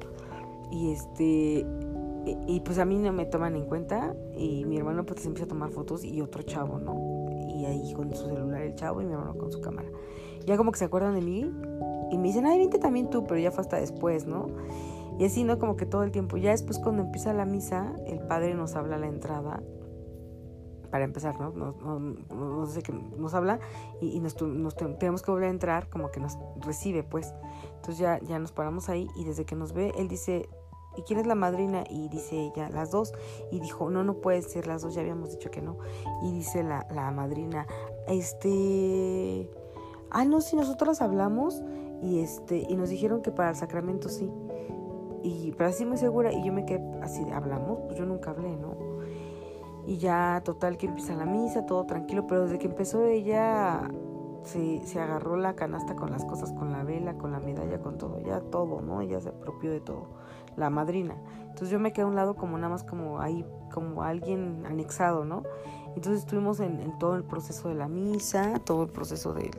Y 0.72 0.92
este, 0.92 1.66
y, 2.26 2.62
pues 2.62 2.80
a 2.80 2.86
mí 2.86 2.98
no 2.98 3.12
me 3.12 3.26
toman 3.26 3.56
en 3.56 3.66
cuenta 3.66 4.16
y 4.38 4.64
mi 4.66 4.78
hermano 4.78 5.06
pues 5.06 5.26
empieza 5.26 5.46
a 5.46 5.48
tomar 5.50 5.72
fotos 5.72 6.06
y 6.06 6.22
otro 6.22 6.42
chavo, 6.44 6.80
¿no? 6.80 7.28
Y 7.50 7.66
ahí 7.66 7.94
con 7.94 8.14
su 8.16 8.26
celular 8.26 8.62
el 8.62 8.76
chavo 8.76 9.02
y 9.02 9.06
mi 9.06 9.12
hermano 9.12 9.38
con 9.38 9.52
su 9.52 9.60
cámara. 9.60 9.90
Ya 10.46 10.56
como 10.56 10.72
que 10.72 10.80
se 10.80 10.86
acuerdan 10.86 11.16
de 11.16 11.22
mí 11.22 11.52
y 12.12 12.18
me 12.18 12.28
dicen, 12.28 12.46
ay, 12.46 12.60
vente 12.60 12.80
también 12.80 13.10
tú, 13.10 13.26
pero 13.26 13.40
ya 13.40 13.52
fue 13.52 13.62
hasta 13.62 13.78
después, 13.78 14.26
¿no? 14.26 14.48
Y 15.20 15.26
así, 15.26 15.44
¿no? 15.44 15.60
Como 15.60 15.76
que 15.76 15.86
todo 15.86 16.04
el 16.04 16.12
tiempo. 16.12 16.38
Ya 16.38 16.52
después 16.52 16.80
cuando 16.80 17.04
empieza 17.04 17.34
la 17.34 17.46
misa, 17.46 17.94
el 18.08 18.20
padre 18.20 18.54
nos 18.54 18.76
habla 18.76 18.96
a 18.96 19.00
la 19.00 19.08
entrada 19.08 19.62
para 20.90 21.04
empezar, 21.04 21.40
¿no? 21.40 21.52
Nos, 21.52 21.76
no, 22.30 22.66
sé 22.68 22.84
qué 22.84 22.94
nos 22.94 23.34
habla 23.34 23.60
y, 24.00 24.20
nos, 24.20 24.36
tenemos 24.36 25.24
que 25.24 25.32
volver 25.32 25.48
a 25.48 25.52
entrar, 25.52 25.90
como 25.90 26.10
que 26.12 26.20
nos 26.20 26.38
recibe, 26.62 27.04
pues. 27.04 27.34
Entonces 27.76 27.98
ya, 27.98 28.20
ya 28.20 28.40
nos 28.40 28.52
paramos 28.52 28.90
ahí 28.90 29.08
y 29.16 29.26
desde 29.26 29.44
que 29.44 29.56
nos 29.56 29.74
ve, 29.74 29.92
él 29.98 30.08
dice, 30.08 30.48
¿y 30.96 31.02
quién 31.04 31.20
es 31.20 31.28
la 31.28 31.36
madrina? 31.36 31.84
Y 31.90 32.10
dice 32.10 32.38
ella, 32.38 32.70
las 32.70 32.92
dos. 32.92 33.14
Y 33.52 33.60
dijo, 33.60 33.90
no, 33.90 34.04
no 34.04 34.16
puede 34.16 34.42
ser 34.42 34.68
las 34.68 34.82
dos, 34.82 34.94
ya 34.94 35.02
habíamos 35.02 35.32
dicho 35.32 35.52
que 35.52 35.62
no. 35.62 35.78
Y 36.24 36.32
dice 36.32 36.64
la, 36.64 36.88
la 36.92 37.12
madrina, 37.12 37.68
este... 38.08 39.50
Ah, 40.10 40.26
no, 40.26 40.42
si 40.42 40.56
nosotros 40.56 41.02
hablamos 41.02 41.64
y 42.04 42.20
este 42.20 42.66
y 42.70 42.76
nos 42.76 42.90
dijeron 42.90 43.22
que 43.22 43.32
para 43.32 43.50
el 43.50 43.56
sacramento 43.56 44.10
sí. 44.10 44.30
Y 45.24 45.54
pero 45.58 45.70
así 45.70 45.86
muy 45.86 45.98
segura 45.98 46.32
y 46.34 46.44
yo 46.44 46.52
me 46.52 46.66
quedé 46.66 46.84
así, 47.02 47.24
hablamos, 47.32 47.80
pues 47.86 47.98
yo 47.98 48.06
nunca 48.06 48.32
hablé, 48.32 48.56
¿no? 48.58 48.76
Y 49.88 49.98
ya 49.98 50.42
total 50.44 50.78
que 50.78 50.88
empieza 50.88 51.16
la 51.16 51.26
misa, 51.26 51.66
todo 51.66 51.86
tranquilo, 51.86 52.28
pero 52.28 52.44
desde 52.44 52.60
que 52.60 52.68
empezó 52.68 53.06
ella 53.06 53.90
se, 54.44 54.86
se, 54.86 55.00
agarró 55.00 55.36
la 55.36 55.56
canasta 55.56 55.96
con 55.96 56.12
las 56.12 56.26
cosas, 56.26 56.52
con 56.54 56.72
la 56.72 56.84
vela, 56.84 57.18
con 57.18 57.32
la 57.32 57.40
medalla, 57.40 57.80
con 57.80 57.98
todo, 57.98 58.22
ya 58.22 58.40
todo, 58.40 58.82
¿no? 58.82 59.02
Ella 59.02 59.20
se 59.20 59.30
apropió 59.30 59.72
de 59.72 59.80
todo, 59.80 60.08
la 60.56 60.70
madrina. 60.70 61.16
Entonces 61.42 61.70
yo 61.70 61.80
me 61.80 61.94
quedé 61.94 62.04
a 62.04 62.08
un 62.08 62.16
lado 62.16 62.36
como 62.36 62.58
nada 62.58 62.70
más 62.70 62.84
como 62.84 63.20
ahí, 63.20 63.46
como 63.74 64.04
alguien 64.04 64.66
anexado, 64.66 65.26
¿no? 65.26 65.44
Entonces 65.96 66.24
estuvimos 66.24 66.60
en, 66.60 66.98
todo 66.98 67.16
el 67.16 67.24
proceso 67.24 67.70
de 67.70 67.76
la 67.76 67.88
misa, 67.88 68.60
todo 68.60 68.84
el 68.84 68.90
proceso 68.90 69.34
de, 69.34 69.52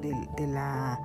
de 0.00 0.46
la 0.46 1.00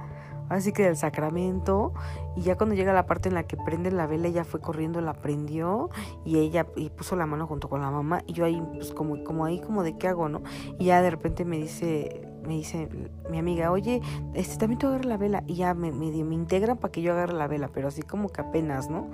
así 0.55 0.73
que 0.73 0.83
del 0.83 0.97
sacramento 0.97 1.93
y 2.35 2.41
ya 2.41 2.57
cuando 2.57 2.75
llega 2.75 2.93
la 2.93 3.05
parte 3.05 3.29
en 3.29 3.35
la 3.35 3.43
que 3.43 3.57
prende 3.57 3.91
la 3.91 4.05
vela 4.07 4.27
ella 4.27 4.43
fue 4.43 4.59
corriendo 4.59 4.99
la 5.01 5.13
prendió 5.13 5.89
y 6.25 6.39
ella 6.39 6.67
y 6.75 6.89
puso 6.89 7.15
la 7.15 7.25
mano 7.25 7.47
junto 7.47 7.69
con 7.69 7.81
la 7.81 7.89
mamá 7.89 8.21
y 8.27 8.33
yo 8.33 8.45
ahí 8.45 8.61
pues 8.73 8.91
como 8.91 9.23
como 9.23 9.45
ahí 9.45 9.59
como 9.59 9.83
de 9.83 9.97
qué 9.97 10.07
hago 10.07 10.27
no 10.29 10.41
y 10.77 10.85
ya 10.85 11.01
de 11.01 11.09
repente 11.09 11.45
me 11.45 11.57
dice 11.57 12.27
me 12.45 12.55
dice 12.55 12.89
mi 13.29 13.37
amiga, 13.37 13.71
oye, 13.71 14.01
este, 14.33 14.57
también 14.57 14.79
tú 14.79 14.87
agarras 14.87 15.05
la 15.05 15.17
vela. 15.17 15.43
Y 15.47 15.55
ya 15.55 15.73
me, 15.73 15.91
me, 15.91 16.11
me 16.11 16.35
integran 16.35 16.77
para 16.77 16.91
que 16.91 17.01
yo 17.01 17.13
agarre 17.13 17.33
la 17.33 17.47
vela, 17.47 17.69
pero 17.73 17.87
así 17.87 18.01
como 18.01 18.29
que 18.29 18.41
apenas, 18.41 18.89
¿no? 18.89 19.09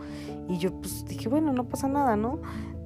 Y 0.47 0.57
yo 0.57 0.71
pues 0.73 1.05
dije, 1.05 1.29
bueno, 1.29 1.53
no 1.53 1.65
pasa 1.65 1.87
nada, 1.87 2.15
¿no? 2.15 2.39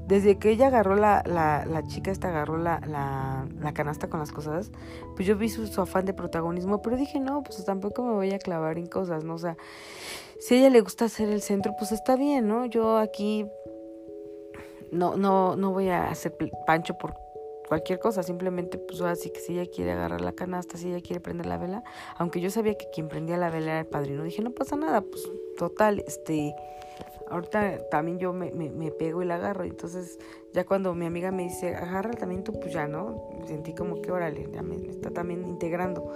Desde 0.08 0.38
que 0.38 0.50
ella 0.50 0.68
agarró 0.68 0.96
la, 0.96 1.24
la, 1.26 1.66
la 1.66 1.84
chica 1.84 2.12
esta 2.12 2.30
agarró 2.30 2.58
la, 2.58 2.82
la, 2.86 3.48
la, 3.62 3.74
canasta 3.74 4.10
con 4.10 4.20
las 4.20 4.32
cosas, 4.32 4.72
pues 5.16 5.26
yo 5.26 5.38
vi 5.38 5.48
su, 5.48 5.68
su, 5.68 5.80
afán 5.80 6.06
de 6.06 6.14
protagonismo, 6.14 6.82
pero 6.82 6.98
dije, 6.98 7.20
no, 7.20 7.44
pues 7.44 7.64
tampoco 7.64 8.04
me 8.04 8.14
voy 8.14 8.32
a 8.32 8.40
clavar 8.40 8.78
en 8.78 8.88
cosas, 8.88 9.24
¿no? 9.24 9.36
O 9.36 9.38
sea, 9.38 9.56
si 10.40 10.56
a 10.56 10.58
ella 10.58 10.70
le 10.70 10.82
gusta 10.82 11.08
ser 11.08 11.30
el 11.30 11.42
centro, 11.42 11.76
pues 11.78 11.94
está 11.94 12.18
bien, 12.18 12.48
¿no? 12.48 12.66
Yo 12.66 12.98
aquí 12.98 13.46
no, 14.92 15.16
no, 15.16 15.56
no 15.56 15.72
voy 15.72 15.90
a 15.90 16.10
hacer 16.10 16.36
pancho 16.68 16.98
por 16.98 17.16
cualquier 17.72 18.00
cosa, 18.00 18.22
simplemente 18.22 18.78
pues 18.78 19.00
así 19.00 19.30
que 19.30 19.40
si 19.40 19.58
ella 19.58 19.72
quiere 19.72 19.94
agarrar 19.94 20.20
la 20.20 20.34
canasta, 20.34 20.78
si 20.78 20.90
ella 20.90 21.00
quiere 21.00 21.22
prender 21.22 21.46
la 21.46 21.58
vela, 21.58 21.86
aunque 22.18 22.42
yo 22.42 22.50
sabía 22.50 22.76
que 22.76 22.90
quien 22.94 23.08
prendía 23.08 23.38
la 23.38 23.50
vela 23.50 23.72
era 23.72 23.80
el 23.80 23.86
padrino, 23.86 24.24
dije 24.24 24.42
no 24.42 24.52
pasa 24.52 24.76
nada, 24.76 25.00
pues 25.00 25.32
total, 25.58 26.04
este, 26.06 26.54
ahorita 27.30 27.88
también 27.90 28.20
yo 28.20 28.34
me, 28.34 28.52
me, 28.52 28.92
pego 28.92 29.22
y 29.22 29.26
la 29.26 29.36
agarro, 29.36 29.64
entonces 29.64 30.20
ya 30.52 30.66
cuando 30.66 30.94
mi 30.94 31.06
amiga 31.06 31.32
me 31.32 31.44
dice 31.44 31.74
agarra 31.74 32.12
también 32.12 32.44
tú, 32.44 32.60
pues 32.60 32.74
ya, 32.74 32.90
¿no? 32.90 33.30
Sentí 33.48 33.74
como 33.74 34.02
que 34.02 34.12
órale, 34.12 34.50
ya 34.52 34.62
me 34.64 34.76
está 34.90 35.12
también 35.12 35.48
integrando. 35.48 36.12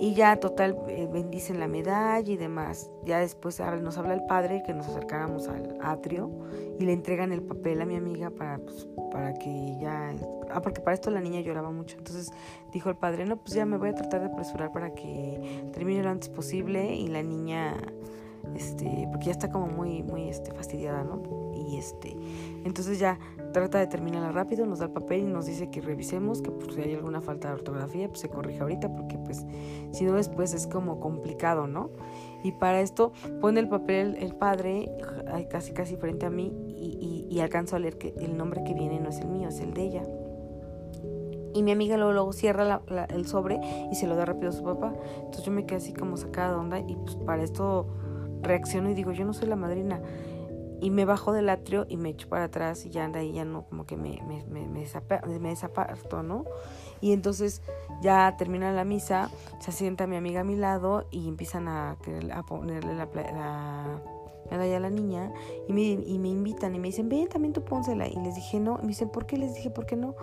Y 0.00 0.14
ya 0.14 0.40
total 0.40 0.76
eh, 0.88 1.08
bendicen 1.08 1.60
la 1.60 1.68
medalla 1.68 2.32
y 2.32 2.36
demás. 2.36 2.90
Ya 3.04 3.20
después 3.20 3.60
nos 3.80 3.96
habla 3.96 4.14
el 4.14 4.24
padre 4.26 4.62
que 4.66 4.74
nos 4.74 4.88
acercáramos 4.88 5.48
al 5.48 5.76
atrio 5.80 6.30
y 6.80 6.84
le 6.84 6.92
entregan 6.92 7.32
el 7.32 7.42
papel 7.42 7.80
a 7.80 7.84
mi 7.84 7.96
amiga 7.96 8.30
para, 8.30 8.58
pues, 8.58 8.88
para 9.12 9.34
que 9.34 9.76
ya... 9.80 10.14
Ah, 10.52 10.62
porque 10.62 10.80
para 10.80 10.94
esto 10.94 11.10
la 11.10 11.20
niña 11.20 11.40
lloraba 11.40 11.70
mucho. 11.70 11.96
Entonces 11.98 12.32
dijo 12.72 12.90
el 12.90 12.96
padre, 12.96 13.24
no, 13.24 13.36
pues 13.36 13.54
ya 13.54 13.66
me 13.66 13.76
voy 13.76 13.90
a 13.90 13.94
tratar 13.94 14.20
de 14.20 14.26
apresurar 14.26 14.72
para 14.72 14.94
que 14.94 15.68
termine 15.72 16.02
lo 16.02 16.10
antes 16.10 16.28
posible 16.28 16.94
y 16.94 17.08
la 17.08 17.22
niña 17.22 17.76
este, 18.54 19.06
porque 19.10 19.26
ya 19.26 19.32
está 19.32 19.50
como 19.50 19.66
muy, 19.66 20.02
muy 20.02 20.28
este, 20.28 20.52
fastidiada, 20.52 21.04
¿no? 21.04 21.22
Y 21.54 21.76
este, 21.76 22.16
entonces 22.64 22.98
ya 22.98 23.18
trata 23.52 23.78
de 23.78 23.86
terminarla 23.86 24.32
rápido, 24.32 24.66
nos 24.66 24.78
da 24.78 24.86
el 24.86 24.92
papel 24.92 25.20
y 25.20 25.24
nos 25.24 25.46
dice 25.46 25.70
que 25.70 25.80
revisemos, 25.80 26.40
que 26.40 26.50
pues, 26.50 26.74
si 26.74 26.80
hay 26.80 26.94
alguna 26.94 27.20
falta 27.20 27.48
de 27.48 27.54
ortografía, 27.54 28.08
pues 28.08 28.20
se 28.20 28.28
corrige 28.28 28.60
ahorita, 28.60 28.94
porque 28.94 29.18
pues 29.18 29.44
si 29.92 30.04
no 30.04 30.14
después 30.14 30.54
es 30.54 30.66
como 30.66 31.00
complicado, 31.00 31.66
¿no? 31.66 31.90
Y 32.42 32.52
para 32.52 32.80
esto 32.80 33.12
pone 33.40 33.60
el 33.60 33.68
papel 33.68 34.16
el 34.20 34.34
padre 34.34 34.90
casi 35.50 35.72
casi 35.72 35.96
frente 35.96 36.26
a 36.26 36.30
mí 36.30 36.52
y, 36.68 37.26
y, 37.28 37.40
alcanzo 37.40 37.76
a 37.76 37.78
leer 37.78 37.98
que 37.98 38.14
el 38.20 38.36
nombre 38.36 38.62
que 38.64 38.74
viene 38.74 39.00
no 39.00 39.08
es 39.08 39.18
el 39.18 39.28
mío, 39.28 39.48
es 39.48 39.60
el 39.60 39.74
de 39.74 39.82
ella. 39.82 40.02
Y 41.58 41.62
mi 41.64 41.72
amiga 41.72 41.96
luego, 41.96 42.12
luego 42.12 42.32
cierra 42.32 42.82
el 43.08 43.26
sobre 43.26 43.58
y 43.90 43.96
se 43.96 44.06
lo 44.06 44.14
da 44.14 44.24
rápido 44.24 44.50
a 44.50 44.52
su 44.52 44.62
papá. 44.62 44.92
Entonces 45.16 45.42
yo 45.42 45.50
me 45.50 45.66
quedé 45.66 45.78
así 45.78 45.92
como 45.92 46.16
sacada 46.16 46.50
de 46.50 46.54
onda 46.54 46.78
y 46.78 46.94
pues 46.94 47.16
para 47.16 47.42
esto 47.42 47.88
reacciono 48.42 48.90
y 48.90 48.94
digo, 48.94 49.10
yo 49.10 49.24
no 49.24 49.32
soy 49.32 49.48
la 49.48 49.56
madrina. 49.56 50.00
Y 50.80 50.90
me 50.90 51.04
bajo 51.04 51.32
del 51.32 51.48
atrio 51.48 51.84
y 51.88 51.96
me 51.96 52.10
echo 52.10 52.28
para 52.28 52.44
atrás 52.44 52.86
y 52.86 52.90
ya 52.90 53.08
de 53.08 53.18
ahí 53.18 53.32
ya 53.32 53.44
no, 53.44 53.64
como 53.64 53.86
que 53.86 53.96
me, 53.96 54.22
me, 54.28 54.44
me, 54.46 54.68
me, 54.68 55.48
desaparto, 55.48 56.22
¿no? 56.22 56.44
Y 57.00 57.12
entonces 57.12 57.62
ya 58.00 58.36
termina 58.36 58.72
la 58.72 58.84
misa, 58.84 59.30
se 59.60 59.72
sienta 59.72 60.06
mi 60.06 60.16
amiga 60.16 60.40
a 60.40 60.44
mi 60.44 60.56
lado 60.56 61.06
y 61.10 61.28
empiezan 61.28 61.68
a, 61.68 61.92
a 61.92 62.42
ponerle 62.46 62.94
la, 62.94 63.06
la 63.06 64.02
medalla 64.50 64.76
a 64.78 64.80
la 64.80 64.90
niña 64.90 65.32
y 65.68 65.72
me, 65.72 65.82
y 65.82 66.18
me 66.18 66.28
invitan 66.28 66.74
y 66.74 66.78
me 66.78 66.88
dicen, 66.88 67.08
ven, 67.08 67.28
también 67.28 67.52
tú 67.52 67.62
pónsela. 67.62 68.06
Y 68.08 68.16
les 68.16 68.34
dije, 68.34 68.60
no. 68.60 68.78
Y 68.78 68.82
me 68.82 68.88
dicen, 68.88 69.10
¿por 69.10 69.26
qué? 69.26 69.36
Les 69.36 69.54
dije, 69.54 69.70
¿por 69.70 69.86
qué 69.86 69.96
no? 69.96 70.14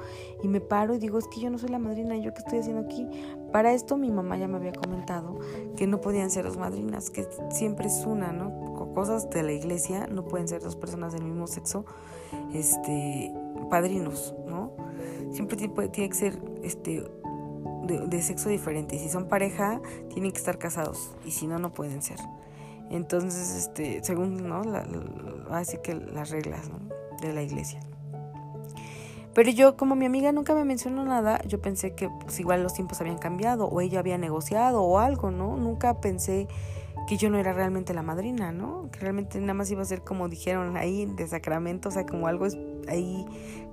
Y 0.43 0.47
me 0.47 0.61
paro 0.61 0.93
y 0.93 0.99
digo, 0.99 1.17
es 1.17 1.27
que 1.27 1.39
yo 1.39 1.49
no 1.49 1.57
soy 1.57 1.69
la 1.69 1.79
madrina, 1.79 2.17
¿yo 2.17 2.33
qué 2.33 2.39
estoy 2.39 2.59
haciendo 2.59 2.81
aquí? 2.81 3.07
Para 3.51 3.73
esto 3.73 3.97
mi 3.97 4.11
mamá 4.11 4.37
ya 4.37 4.47
me 4.47 4.57
había 4.57 4.73
comentado 4.73 5.39
que 5.75 5.87
no 5.87 6.01
podían 6.01 6.31
ser 6.31 6.45
dos 6.45 6.57
madrinas, 6.57 7.09
que 7.09 7.27
siempre 7.51 7.87
es 7.87 8.05
una, 8.05 8.31
¿no? 8.31 8.73
Cosas 8.93 9.29
de 9.29 9.43
la 9.43 9.51
iglesia, 9.51 10.07
no 10.07 10.25
pueden 10.25 10.47
ser 10.47 10.61
dos 10.61 10.77
personas 10.77 11.11
del 11.11 11.23
mismo 11.23 11.47
sexo, 11.47 11.85
este, 12.53 13.33
padrinos, 13.69 14.33
¿no? 14.47 14.71
Siempre 15.35 15.57
tiene, 15.57 16.09
que 16.09 16.15
ser, 16.15 16.39
este, 16.63 17.03
de, 17.83 18.21
sexo 18.21 18.47
diferente. 18.47 18.95
Y 18.95 18.99
si 18.99 19.09
son 19.09 19.27
pareja, 19.27 19.81
tienen 20.13 20.31
que 20.31 20.37
estar 20.37 20.57
casados. 20.57 21.13
Y 21.25 21.31
si 21.31 21.45
no, 21.45 21.59
no 21.59 21.73
pueden 21.73 22.01
ser. 22.01 22.19
Entonces, 22.89 23.53
este, 23.53 24.01
según, 24.01 24.47
¿no? 24.47 24.61
así 25.51 25.77
que 25.83 25.93
las 25.93 26.29
reglas 26.29 26.71
de 27.21 27.33
la 27.33 27.41
iglesia. 27.41 27.81
Pero 29.33 29.51
yo, 29.51 29.75
como 29.75 29.95
mi 29.95 30.05
amiga 30.05 30.31
nunca 30.31 30.55
me 30.55 30.63
mencionó 30.63 31.03
nada, 31.03 31.41
yo 31.41 31.59
pensé 31.59 31.95
que 31.95 32.07
pues, 32.07 32.39
igual 32.39 32.63
los 32.63 32.73
tiempos 32.73 33.01
habían 33.01 33.17
cambiado 33.17 33.67
o 33.67 33.81
ella 33.81 33.99
había 33.99 34.17
negociado 34.17 34.81
o 34.81 34.99
algo, 34.99 35.31
¿no? 35.31 35.57
Nunca 35.57 35.99
pensé 35.99 36.47
que 37.09 37.17
yo 37.17 37.29
no 37.29 37.37
era 37.37 37.51
realmente 37.51 37.93
la 37.93 38.01
madrina, 38.01 38.53
¿no? 38.53 38.89
Que 38.91 39.01
realmente 39.01 39.41
nada 39.41 39.53
más 39.53 39.69
iba 39.69 39.81
a 39.81 39.85
ser 39.85 40.03
como 40.03 40.29
dijeron 40.29 40.77
ahí 40.77 41.05
de 41.05 41.27
sacramento, 41.27 41.89
o 41.89 41.91
sea, 41.91 42.05
como 42.05 42.27
algo 42.27 42.47
ahí 42.87 43.25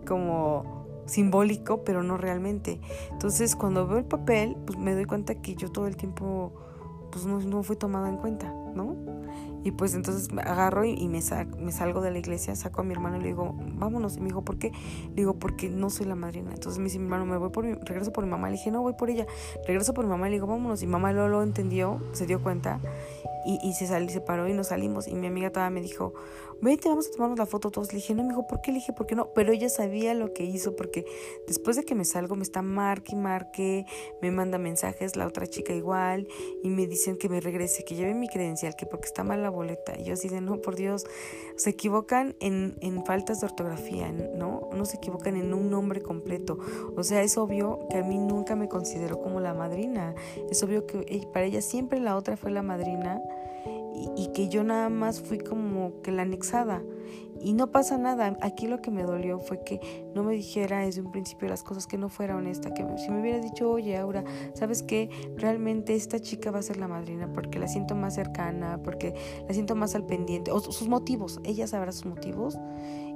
como 0.04 0.81
simbólico, 1.06 1.84
pero 1.84 2.02
no 2.02 2.16
realmente. 2.16 2.80
Entonces, 3.10 3.56
cuando 3.56 3.86
veo 3.86 3.98
el 3.98 4.04
papel, 4.04 4.56
pues 4.66 4.78
me 4.78 4.94
doy 4.94 5.04
cuenta 5.04 5.34
que 5.36 5.54
yo 5.54 5.70
todo 5.70 5.86
el 5.86 5.96
tiempo 5.96 6.52
pues 7.12 7.26
no, 7.26 7.38
no 7.40 7.62
fui 7.62 7.76
tomada 7.76 8.08
en 8.08 8.16
cuenta, 8.16 8.52
¿no? 8.74 8.96
Y 9.64 9.70
pues 9.70 9.94
entonces 9.94 10.28
agarro 10.38 10.84
y, 10.84 11.06
me, 11.08 11.20
me 11.58 11.72
salgo 11.72 12.00
de 12.00 12.10
la 12.10 12.18
iglesia, 12.18 12.56
saco 12.56 12.80
a 12.80 12.84
mi 12.84 12.92
hermano 12.92 13.18
y 13.18 13.20
le 13.20 13.26
digo, 13.28 13.54
vámonos. 13.74 14.16
Y 14.16 14.20
me 14.20 14.26
dijo, 14.26 14.42
¿por 14.42 14.58
qué? 14.58 14.72
Le 15.10 15.14
digo, 15.14 15.34
porque 15.34 15.68
no 15.68 15.88
soy 15.88 16.06
la 16.06 16.16
madrina. 16.16 16.50
Entonces 16.52 16.78
me 16.78 16.84
dice 16.84 16.98
mi 16.98 17.04
hermano, 17.04 17.26
me 17.26 17.36
voy 17.36 17.50
por 17.50 17.64
mi, 17.64 17.74
regreso 17.74 18.12
por 18.12 18.24
mi 18.24 18.30
mamá. 18.30 18.48
Le 18.48 18.56
dije, 18.56 18.72
no, 18.72 18.82
voy 18.82 18.94
por 18.94 19.08
ella. 19.08 19.26
Regreso 19.64 19.94
por 19.94 20.04
mi 20.04 20.10
mamá 20.10 20.26
y 20.26 20.30
le 20.30 20.36
digo, 20.36 20.48
vámonos. 20.48 20.82
Y 20.82 20.88
mamá 20.88 21.12
lo, 21.12 21.28
lo 21.28 21.44
entendió, 21.44 22.00
se 22.10 22.26
dio 22.26 22.42
cuenta 22.42 22.80
y, 23.46 23.60
y 23.62 23.74
se 23.74 23.86
salió, 23.86 24.08
se 24.08 24.20
paró 24.20 24.48
y 24.48 24.52
nos 24.52 24.68
salimos. 24.68 25.06
Y 25.06 25.14
mi 25.14 25.28
amiga 25.28 25.50
todavía 25.50 25.74
me 25.74 25.80
dijo, 25.80 26.12
vete, 26.62 26.88
vamos 26.88 27.08
a 27.08 27.10
tomarnos 27.10 27.38
la 27.38 27.46
foto 27.46 27.70
todos. 27.70 27.92
Le 27.92 27.96
dije, 27.96 28.14
no, 28.14 28.22
me 28.22 28.30
dijo, 28.30 28.46
¿por 28.46 28.60
qué? 28.60 28.70
Le 28.70 28.78
dije, 28.78 28.92
¿por 28.92 29.06
qué 29.06 29.16
no? 29.16 29.32
Pero 29.34 29.52
ella 29.52 29.68
sabía 29.68 30.14
lo 30.14 30.32
que 30.32 30.44
hizo 30.44 30.76
porque 30.76 31.04
después 31.46 31.76
de 31.76 31.84
que 31.84 31.94
me 31.94 32.04
salgo 32.04 32.36
me 32.36 32.42
está 32.42 32.62
marque 32.62 33.12
y 33.12 33.16
marque, 33.16 33.84
me 34.22 34.30
manda 34.30 34.58
mensajes, 34.58 35.16
la 35.16 35.26
otra 35.26 35.46
chica 35.46 35.74
igual, 35.74 36.28
y 36.62 36.70
me 36.70 36.86
dicen 36.86 37.18
que 37.18 37.28
me 37.28 37.40
regrese, 37.40 37.84
que 37.84 37.96
lleve 37.96 38.14
mi 38.14 38.28
credencial, 38.28 38.76
que 38.76 38.86
porque 38.86 39.06
está 39.06 39.24
mal 39.24 39.42
la 39.42 39.50
boleta. 39.50 39.98
Y 39.98 40.04
yo 40.04 40.14
así 40.14 40.28
de, 40.28 40.40
no, 40.40 40.60
por 40.60 40.76
Dios, 40.76 41.04
se 41.56 41.70
equivocan 41.70 42.36
en, 42.40 42.76
en 42.80 43.04
faltas 43.04 43.40
de 43.40 43.46
ortografía, 43.46 44.12
¿no? 44.12 44.70
No 44.72 44.84
se 44.84 44.96
equivocan 44.96 45.36
en 45.36 45.52
un 45.52 45.68
nombre 45.68 46.00
completo. 46.00 46.58
O 46.96 47.02
sea, 47.02 47.22
es 47.22 47.36
obvio 47.36 47.80
que 47.90 47.98
a 47.98 48.02
mí 48.02 48.18
nunca 48.18 48.54
me 48.54 48.68
consideró 48.68 49.20
como 49.20 49.40
la 49.40 49.52
madrina. 49.52 50.14
Es 50.50 50.62
obvio 50.62 50.86
que 50.86 51.26
para 51.32 51.46
ella 51.46 51.60
siempre 51.60 51.98
la 51.98 52.16
otra 52.16 52.36
fue 52.36 52.52
la 52.52 52.62
madrina 52.62 53.20
y, 53.94 54.28
que 54.28 54.48
yo 54.48 54.64
nada 54.64 54.88
más 54.88 55.20
fui 55.20 55.38
como 55.38 56.00
que 56.02 56.12
la 56.12 56.22
anexada. 56.22 56.82
Y 57.40 57.54
no 57.54 57.72
pasa 57.72 57.98
nada. 57.98 58.38
Aquí 58.40 58.68
lo 58.68 58.80
que 58.80 58.92
me 58.92 59.02
dolió 59.02 59.40
fue 59.40 59.64
que 59.64 59.80
no 60.14 60.22
me 60.22 60.32
dijera 60.32 60.80
desde 60.80 61.00
un 61.00 61.10
principio 61.10 61.48
las 61.48 61.64
cosas, 61.64 61.86
que 61.88 61.98
no 61.98 62.08
fuera 62.08 62.36
honesta, 62.36 62.72
que 62.72 62.86
si 62.98 63.10
me 63.10 63.20
hubiera 63.20 63.40
dicho, 63.40 63.68
oye, 63.68 63.96
Aura, 63.96 64.22
¿sabes 64.54 64.82
qué? 64.84 65.10
Realmente 65.36 65.94
esta 65.96 66.20
chica 66.20 66.52
va 66.52 66.60
a 66.60 66.62
ser 66.62 66.76
la 66.76 66.86
madrina 66.86 67.32
porque 67.32 67.58
la 67.58 67.66
siento 67.66 67.96
más 67.96 68.14
cercana, 68.14 68.80
porque 68.84 69.14
la 69.46 69.54
siento 69.54 69.74
más 69.74 69.96
al 69.96 70.06
pendiente, 70.06 70.52
o 70.52 70.60
sus 70.60 70.88
motivos, 70.88 71.40
ella 71.42 71.66
sabrá 71.66 71.90
sus 71.90 72.06
motivos. 72.06 72.58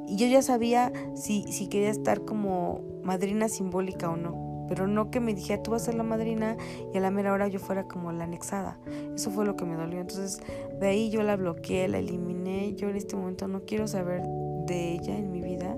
Y 0.09 0.16
yo 0.16 0.26
ya 0.26 0.42
sabía 0.42 0.92
si, 1.14 1.45
si 1.52 1.68
quería 1.68 1.90
estar 1.90 2.25
como 2.25 2.80
madrina 3.02 3.49
simbólica 3.49 4.11
o 4.11 4.16
no 4.16 4.46
pero 4.68 4.87
no 4.87 5.11
que 5.11 5.20
me 5.20 5.35
dijera 5.35 5.62
tú 5.62 5.73
vas 5.73 5.82
a 5.82 5.85
ser 5.87 5.94
la 5.94 6.02
madrina 6.02 6.56
y 6.92 6.99
a 6.99 7.00
la 7.00 7.11
mera 7.11 7.32
hora 7.32 7.49
yo 7.49 7.58
fuera 7.58 7.85
como 7.85 8.12
la 8.12 8.25
anexada. 8.25 8.78
Eso 9.14 9.30
fue 9.30 9.44
lo 9.44 9.56
que 9.56 9.64
me 9.64 9.76
dolió. 9.76 10.00
Entonces 10.00 10.40
de 10.80 10.87
ahí 10.87 11.11
yo 11.11 11.23
la 11.23 11.37
bloqueé, 11.37 11.88
la 11.88 11.99
eliminé. 11.99 12.75
Yo 12.75 12.88
en 12.88 12.96
este 12.96 13.16
momento 13.16 13.49
no 13.49 13.64
quiero 13.64 13.87
saber 13.88 14.23
de 14.66 14.92
ella 14.92 15.16
en 15.16 15.32
mi 15.32 15.40
vida. 15.40 15.76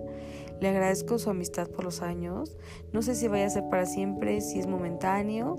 Le 0.61 0.69
agradezco 0.69 1.19
su 1.19 1.31
amistad 1.31 1.69
por 1.69 1.85
los 1.85 2.03
años. 2.03 2.57
No 2.93 3.03
sé 3.03 3.15
si 3.15 3.29
vaya 3.29 3.47
a 3.47 3.51
ser 3.51 3.69
para 3.69 3.87
siempre, 3.87 4.41
si 4.41 4.59
es 4.59 4.67
momentáneo 4.67 5.57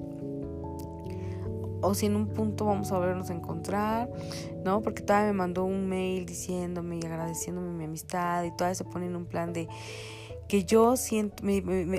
o 1.82 1.94
si 1.94 2.08
en 2.08 2.16
un 2.16 2.28
punto 2.28 2.66
vamos 2.66 2.92
a 2.92 2.98
volvernos 2.98 3.30
a 3.30 3.34
encontrar, 3.34 4.10
¿no? 4.64 4.82
Porque 4.82 5.02
todavía 5.02 5.32
me 5.32 5.38
mandó 5.38 5.64
un 5.64 5.88
mail 5.88 6.26
diciéndome 6.26 7.00
y 7.02 7.06
agradeciéndome 7.06 7.72
mi 7.72 7.86
amistad 7.86 8.44
y 8.44 8.52
todavía 8.52 8.76
se 8.76 8.84
pone 8.84 9.06
en 9.06 9.16
un 9.16 9.26
plan 9.26 9.54
de 9.54 9.68
que 10.50 10.66
yo 10.66 10.98
siento, 10.98 11.44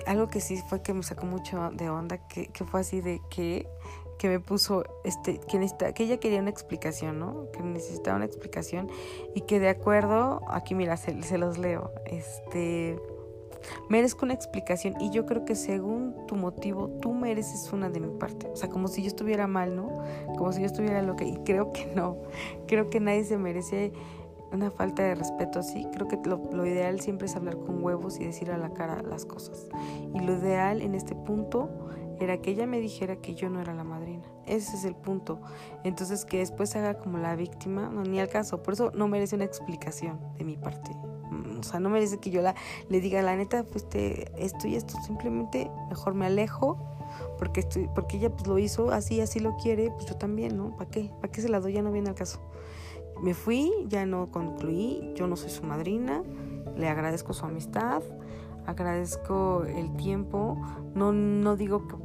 algo 0.06 0.28
que 0.28 0.40
sí 0.40 0.60
fue 0.68 0.82
que 0.82 0.92
me 0.92 1.02
sacó 1.02 1.24
mucho 1.24 1.70
de 1.72 1.88
onda, 1.88 2.18
que, 2.28 2.48
que 2.48 2.64
fue 2.64 2.80
así 2.80 3.00
de 3.00 3.22
que 3.30 3.66
que 4.18 4.28
me 4.28 4.38
puso 4.38 4.84
este 5.02 5.40
que 5.48 5.58
necesita, 5.58 5.94
que 5.94 6.02
ella 6.02 6.20
quería 6.20 6.40
una 6.40 6.50
explicación, 6.50 7.18
¿no? 7.18 7.50
Que 7.52 7.62
necesitaba 7.62 8.16
una 8.16 8.26
explicación 8.26 8.90
y 9.34 9.40
que 9.42 9.58
de 9.60 9.70
acuerdo, 9.70 10.42
aquí 10.50 10.74
mira, 10.74 10.98
se, 10.98 11.22
se 11.22 11.38
los 11.38 11.56
leo. 11.56 11.90
Este 12.04 12.98
merezco 13.88 14.26
una 14.26 14.34
explicación 14.34 14.94
y 15.00 15.10
yo 15.10 15.24
creo 15.24 15.46
que 15.46 15.54
según 15.54 16.26
tu 16.26 16.36
motivo 16.36 16.88
tú 17.00 17.14
mereces 17.14 17.72
una 17.72 17.88
de 17.88 18.00
mi 18.00 18.18
parte. 18.18 18.46
O 18.48 18.56
sea, 18.56 18.68
como 18.68 18.88
si 18.88 19.00
yo 19.00 19.08
estuviera 19.08 19.46
mal, 19.46 19.74
¿no? 19.74 20.02
Como 20.36 20.52
si 20.52 20.60
yo 20.60 20.66
estuviera 20.66 21.00
loca 21.00 21.24
y 21.24 21.36
creo 21.44 21.72
que 21.72 21.86
no. 21.86 22.18
Creo 22.66 22.90
que 22.90 23.00
nadie 23.00 23.24
se 23.24 23.38
merece 23.38 23.92
una 24.52 24.70
falta 24.70 25.02
de 25.02 25.14
respeto 25.14 25.58
así. 25.58 25.86
Creo 25.92 26.08
que 26.08 26.18
lo, 26.24 26.40
lo, 26.52 26.66
ideal 26.66 27.00
siempre 27.00 27.26
es 27.26 27.36
hablar 27.36 27.56
con 27.58 27.82
huevos 27.82 28.18
y 28.20 28.24
decir 28.24 28.50
a 28.50 28.58
la 28.58 28.72
cara 28.72 29.02
las 29.02 29.24
cosas. 29.24 29.68
Y 30.14 30.20
lo 30.20 30.36
ideal 30.36 30.82
en 30.82 30.94
este 30.94 31.14
punto 31.14 31.68
era 32.20 32.38
que 32.38 32.50
ella 32.50 32.66
me 32.66 32.80
dijera 32.80 33.16
que 33.16 33.34
yo 33.34 33.48
no 33.48 33.60
era 33.60 33.74
la 33.74 33.84
madrina. 33.84 34.24
Ese 34.46 34.76
es 34.76 34.84
el 34.84 34.94
punto. 34.94 35.40
Entonces 35.84 36.24
que 36.24 36.38
después 36.38 36.70
se 36.70 36.78
haga 36.78 36.94
como 36.94 37.18
la 37.18 37.34
víctima, 37.34 37.88
no, 37.88 38.02
ni 38.02 38.20
al 38.20 38.28
caso. 38.28 38.62
Por 38.62 38.74
eso 38.74 38.92
no 38.94 39.08
merece 39.08 39.36
una 39.36 39.44
explicación 39.44 40.18
de 40.36 40.44
mi 40.44 40.56
parte. 40.56 40.90
Mm, 41.30 41.60
o 41.60 41.62
sea, 41.62 41.80
no 41.80 41.88
merece 41.88 42.18
que 42.18 42.30
yo 42.30 42.42
la, 42.42 42.54
le 42.88 43.00
diga, 43.00 43.22
la 43.22 43.36
neta, 43.36 43.64
pues 43.64 43.88
te, 43.88 44.30
esto 44.42 44.68
y 44.68 44.76
esto. 44.76 44.94
Simplemente 45.06 45.70
mejor 45.88 46.14
me 46.14 46.26
alejo 46.26 46.76
porque, 47.38 47.60
estoy, 47.60 47.88
porque 47.94 48.18
ella 48.18 48.30
pues 48.30 48.46
lo 48.46 48.58
hizo 48.58 48.90
así, 48.90 49.20
así 49.20 49.40
lo 49.40 49.56
quiere, 49.56 49.90
pues 49.90 50.06
yo 50.06 50.16
también, 50.16 50.56
¿no? 50.56 50.76
¿Para 50.76 50.90
qué? 50.90 51.10
¿Para 51.20 51.32
qué 51.32 51.40
se 51.40 51.48
la 51.48 51.60
doy? 51.60 51.72
Ya 51.72 51.82
no 51.82 51.90
viene 51.90 52.10
al 52.10 52.14
caso. 52.14 52.40
Me 53.22 53.34
fui, 53.34 53.70
ya 53.88 54.06
no 54.06 54.30
concluí, 54.30 55.12
yo 55.14 55.26
no 55.26 55.36
soy 55.36 55.50
su 55.50 55.64
madrina, 55.64 56.22
le 56.76 56.88
agradezco 56.88 57.32
su 57.32 57.44
amistad, 57.44 58.02
agradezco 58.66 59.64
el 59.64 59.94
tiempo, 59.96 60.60
no, 60.94 61.12
no 61.12 61.56
digo 61.56 61.86
que, 61.86 61.96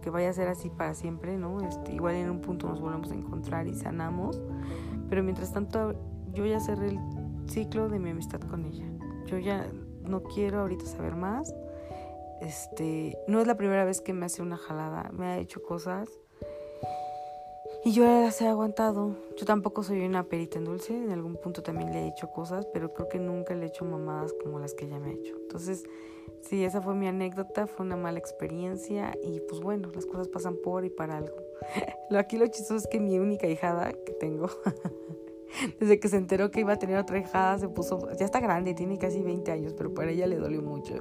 que 0.00 0.10
vaya 0.10 0.30
a 0.30 0.32
ser 0.32 0.48
así 0.48 0.70
para 0.70 0.94
siempre, 0.94 1.36
¿no? 1.36 1.60
Este, 1.60 1.92
igual 1.92 2.14
en 2.14 2.30
un 2.30 2.40
punto 2.40 2.68
nos 2.68 2.80
volvemos 2.80 3.10
a 3.10 3.14
encontrar 3.14 3.66
y 3.66 3.74
sanamos, 3.74 4.40
pero 5.08 5.22
mientras 5.22 5.52
tanto 5.52 5.94
yo 6.32 6.46
ya 6.46 6.60
cerré 6.60 6.88
el 6.88 6.98
ciclo 7.46 7.88
de 7.88 7.98
mi 7.98 8.10
amistad 8.10 8.40
con 8.40 8.64
ella. 8.64 8.86
Yo 9.26 9.38
ya 9.38 9.66
no 10.04 10.22
quiero 10.22 10.60
ahorita 10.60 10.84
saber 10.86 11.16
más. 11.16 11.54
Este, 12.40 13.16
no 13.26 13.40
es 13.40 13.46
la 13.46 13.56
primera 13.56 13.84
vez 13.84 14.00
que 14.00 14.12
me 14.12 14.26
hace 14.26 14.42
una 14.42 14.56
jalada, 14.56 15.10
me 15.12 15.26
ha 15.26 15.38
hecho 15.38 15.62
cosas 15.62 16.08
y 17.86 17.92
yo 17.92 18.02
las 18.02 18.40
he 18.40 18.48
aguantado. 18.48 19.14
Yo 19.36 19.46
tampoco 19.46 19.84
soy 19.84 20.04
una 20.04 20.24
perita 20.24 20.58
en 20.58 20.64
dulce. 20.64 20.92
En 20.92 21.12
algún 21.12 21.36
punto 21.36 21.62
también 21.62 21.92
le 21.92 22.00
he 22.00 22.08
hecho 22.08 22.26
cosas, 22.32 22.66
pero 22.72 22.92
creo 22.92 23.08
que 23.08 23.20
nunca 23.20 23.54
le 23.54 23.62
he 23.62 23.68
hecho 23.68 23.84
mamadas 23.84 24.34
como 24.42 24.58
las 24.58 24.74
que 24.74 24.86
ella 24.86 24.98
me 24.98 25.10
ha 25.10 25.12
hecho. 25.12 25.36
Entonces, 25.36 25.84
sí, 26.40 26.64
esa 26.64 26.82
fue 26.82 26.96
mi 26.96 27.06
anécdota. 27.06 27.68
Fue 27.68 27.86
una 27.86 27.96
mala 27.96 28.18
experiencia. 28.18 29.16
Y 29.22 29.38
pues 29.38 29.60
bueno, 29.60 29.92
las 29.94 30.04
cosas 30.04 30.26
pasan 30.26 30.56
por 30.56 30.84
y 30.84 30.90
para 30.90 31.18
algo. 31.18 31.36
Aquí 32.10 32.38
lo 32.38 32.48
chistoso 32.48 32.74
es 32.74 32.88
que 32.88 32.98
mi 32.98 33.20
única 33.20 33.46
hijada 33.46 33.92
que 33.92 34.14
tengo 34.14 34.50
Desde 35.80 35.98
que 36.00 36.08
se 36.08 36.16
enteró 36.16 36.50
que 36.50 36.60
iba 36.60 36.72
a 36.72 36.78
tener 36.78 36.98
otra 36.98 37.18
hijada, 37.18 37.58
se 37.58 37.68
puso, 37.68 38.08
ya 38.18 38.24
está 38.24 38.40
grande, 38.40 38.74
tiene 38.74 38.98
casi 38.98 39.22
20 39.22 39.50
años, 39.50 39.74
pero 39.76 39.92
para 39.94 40.10
ella 40.10 40.26
le 40.26 40.36
dolió 40.36 40.62
mucho. 40.62 40.94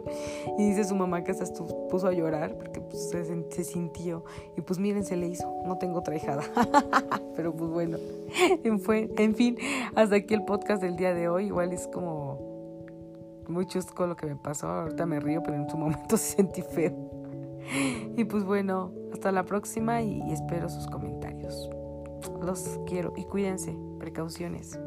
Y 0.58 0.70
dice 0.70 0.84
su 0.84 0.96
mamá 0.96 1.24
que 1.24 1.32
hasta 1.32 1.46
puso 1.90 2.08
a 2.08 2.14
llorar 2.14 2.56
porque 2.58 2.82
pues, 2.82 3.10
se, 3.10 3.64
sintió. 3.64 4.24
Y 4.58 4.62
pues 4.62 4.80
miren, 4.80 5.04
se 5.04 5.16
le 5.16 5.28
hizo, 5.28 5.62
no 5.66 5.78
tengo 5.78 6.00
otra 6.00 6.16
hijada. 6.16 6.44
pero 7.36 7.54
pues 7.54 7.70
bueno, 7.70 7.98
fue, 8.84 9.10
en 9.18 9.36
fin, 9.36 9.58
hasta 9.96 10.16
aquí 10.16 10.34
el 10.34 10.44
podcast 10.46 10.82
del 10.82 10.96
día 10.96 11.14
de 11.14 11.28
hoy. 11.28 11.48
Igual 11.48 11.74
es 11.74 11.88
como 11.88 13.44
muy 13.48 13.66
chusco 13.66 14.08
lo 14.08 14.16
que 14.16 14.28
me 14.28 14.36
pasó. 14.36 14.68
Ahorita 14.68 15.06
me 15.06 15.20
río, 15.20 15.42
pero 15.44 15.58
en 15.58 15.70
su 15.70 15.78
momento 15.78 16.18
se 16.18 16.36
sentí 16.36 16.62
feo. 16.62 16.94
Y 18.16 18.24
pues 18.25 18.44
bueno, 18.44 18.92
hasta 19.12 19.32
la 19.32 19.44
próxima 19.44 20.02
y 20.02 20.32
espero 20.32 20.70
sus 20.70 20.88
comentarios. 20.88 21.70
Los 22.42 22.80
quiero 22.86 23.13
y 23.15 23.24
cuídense 23.24 23.76
precauciones. 24.06 24.78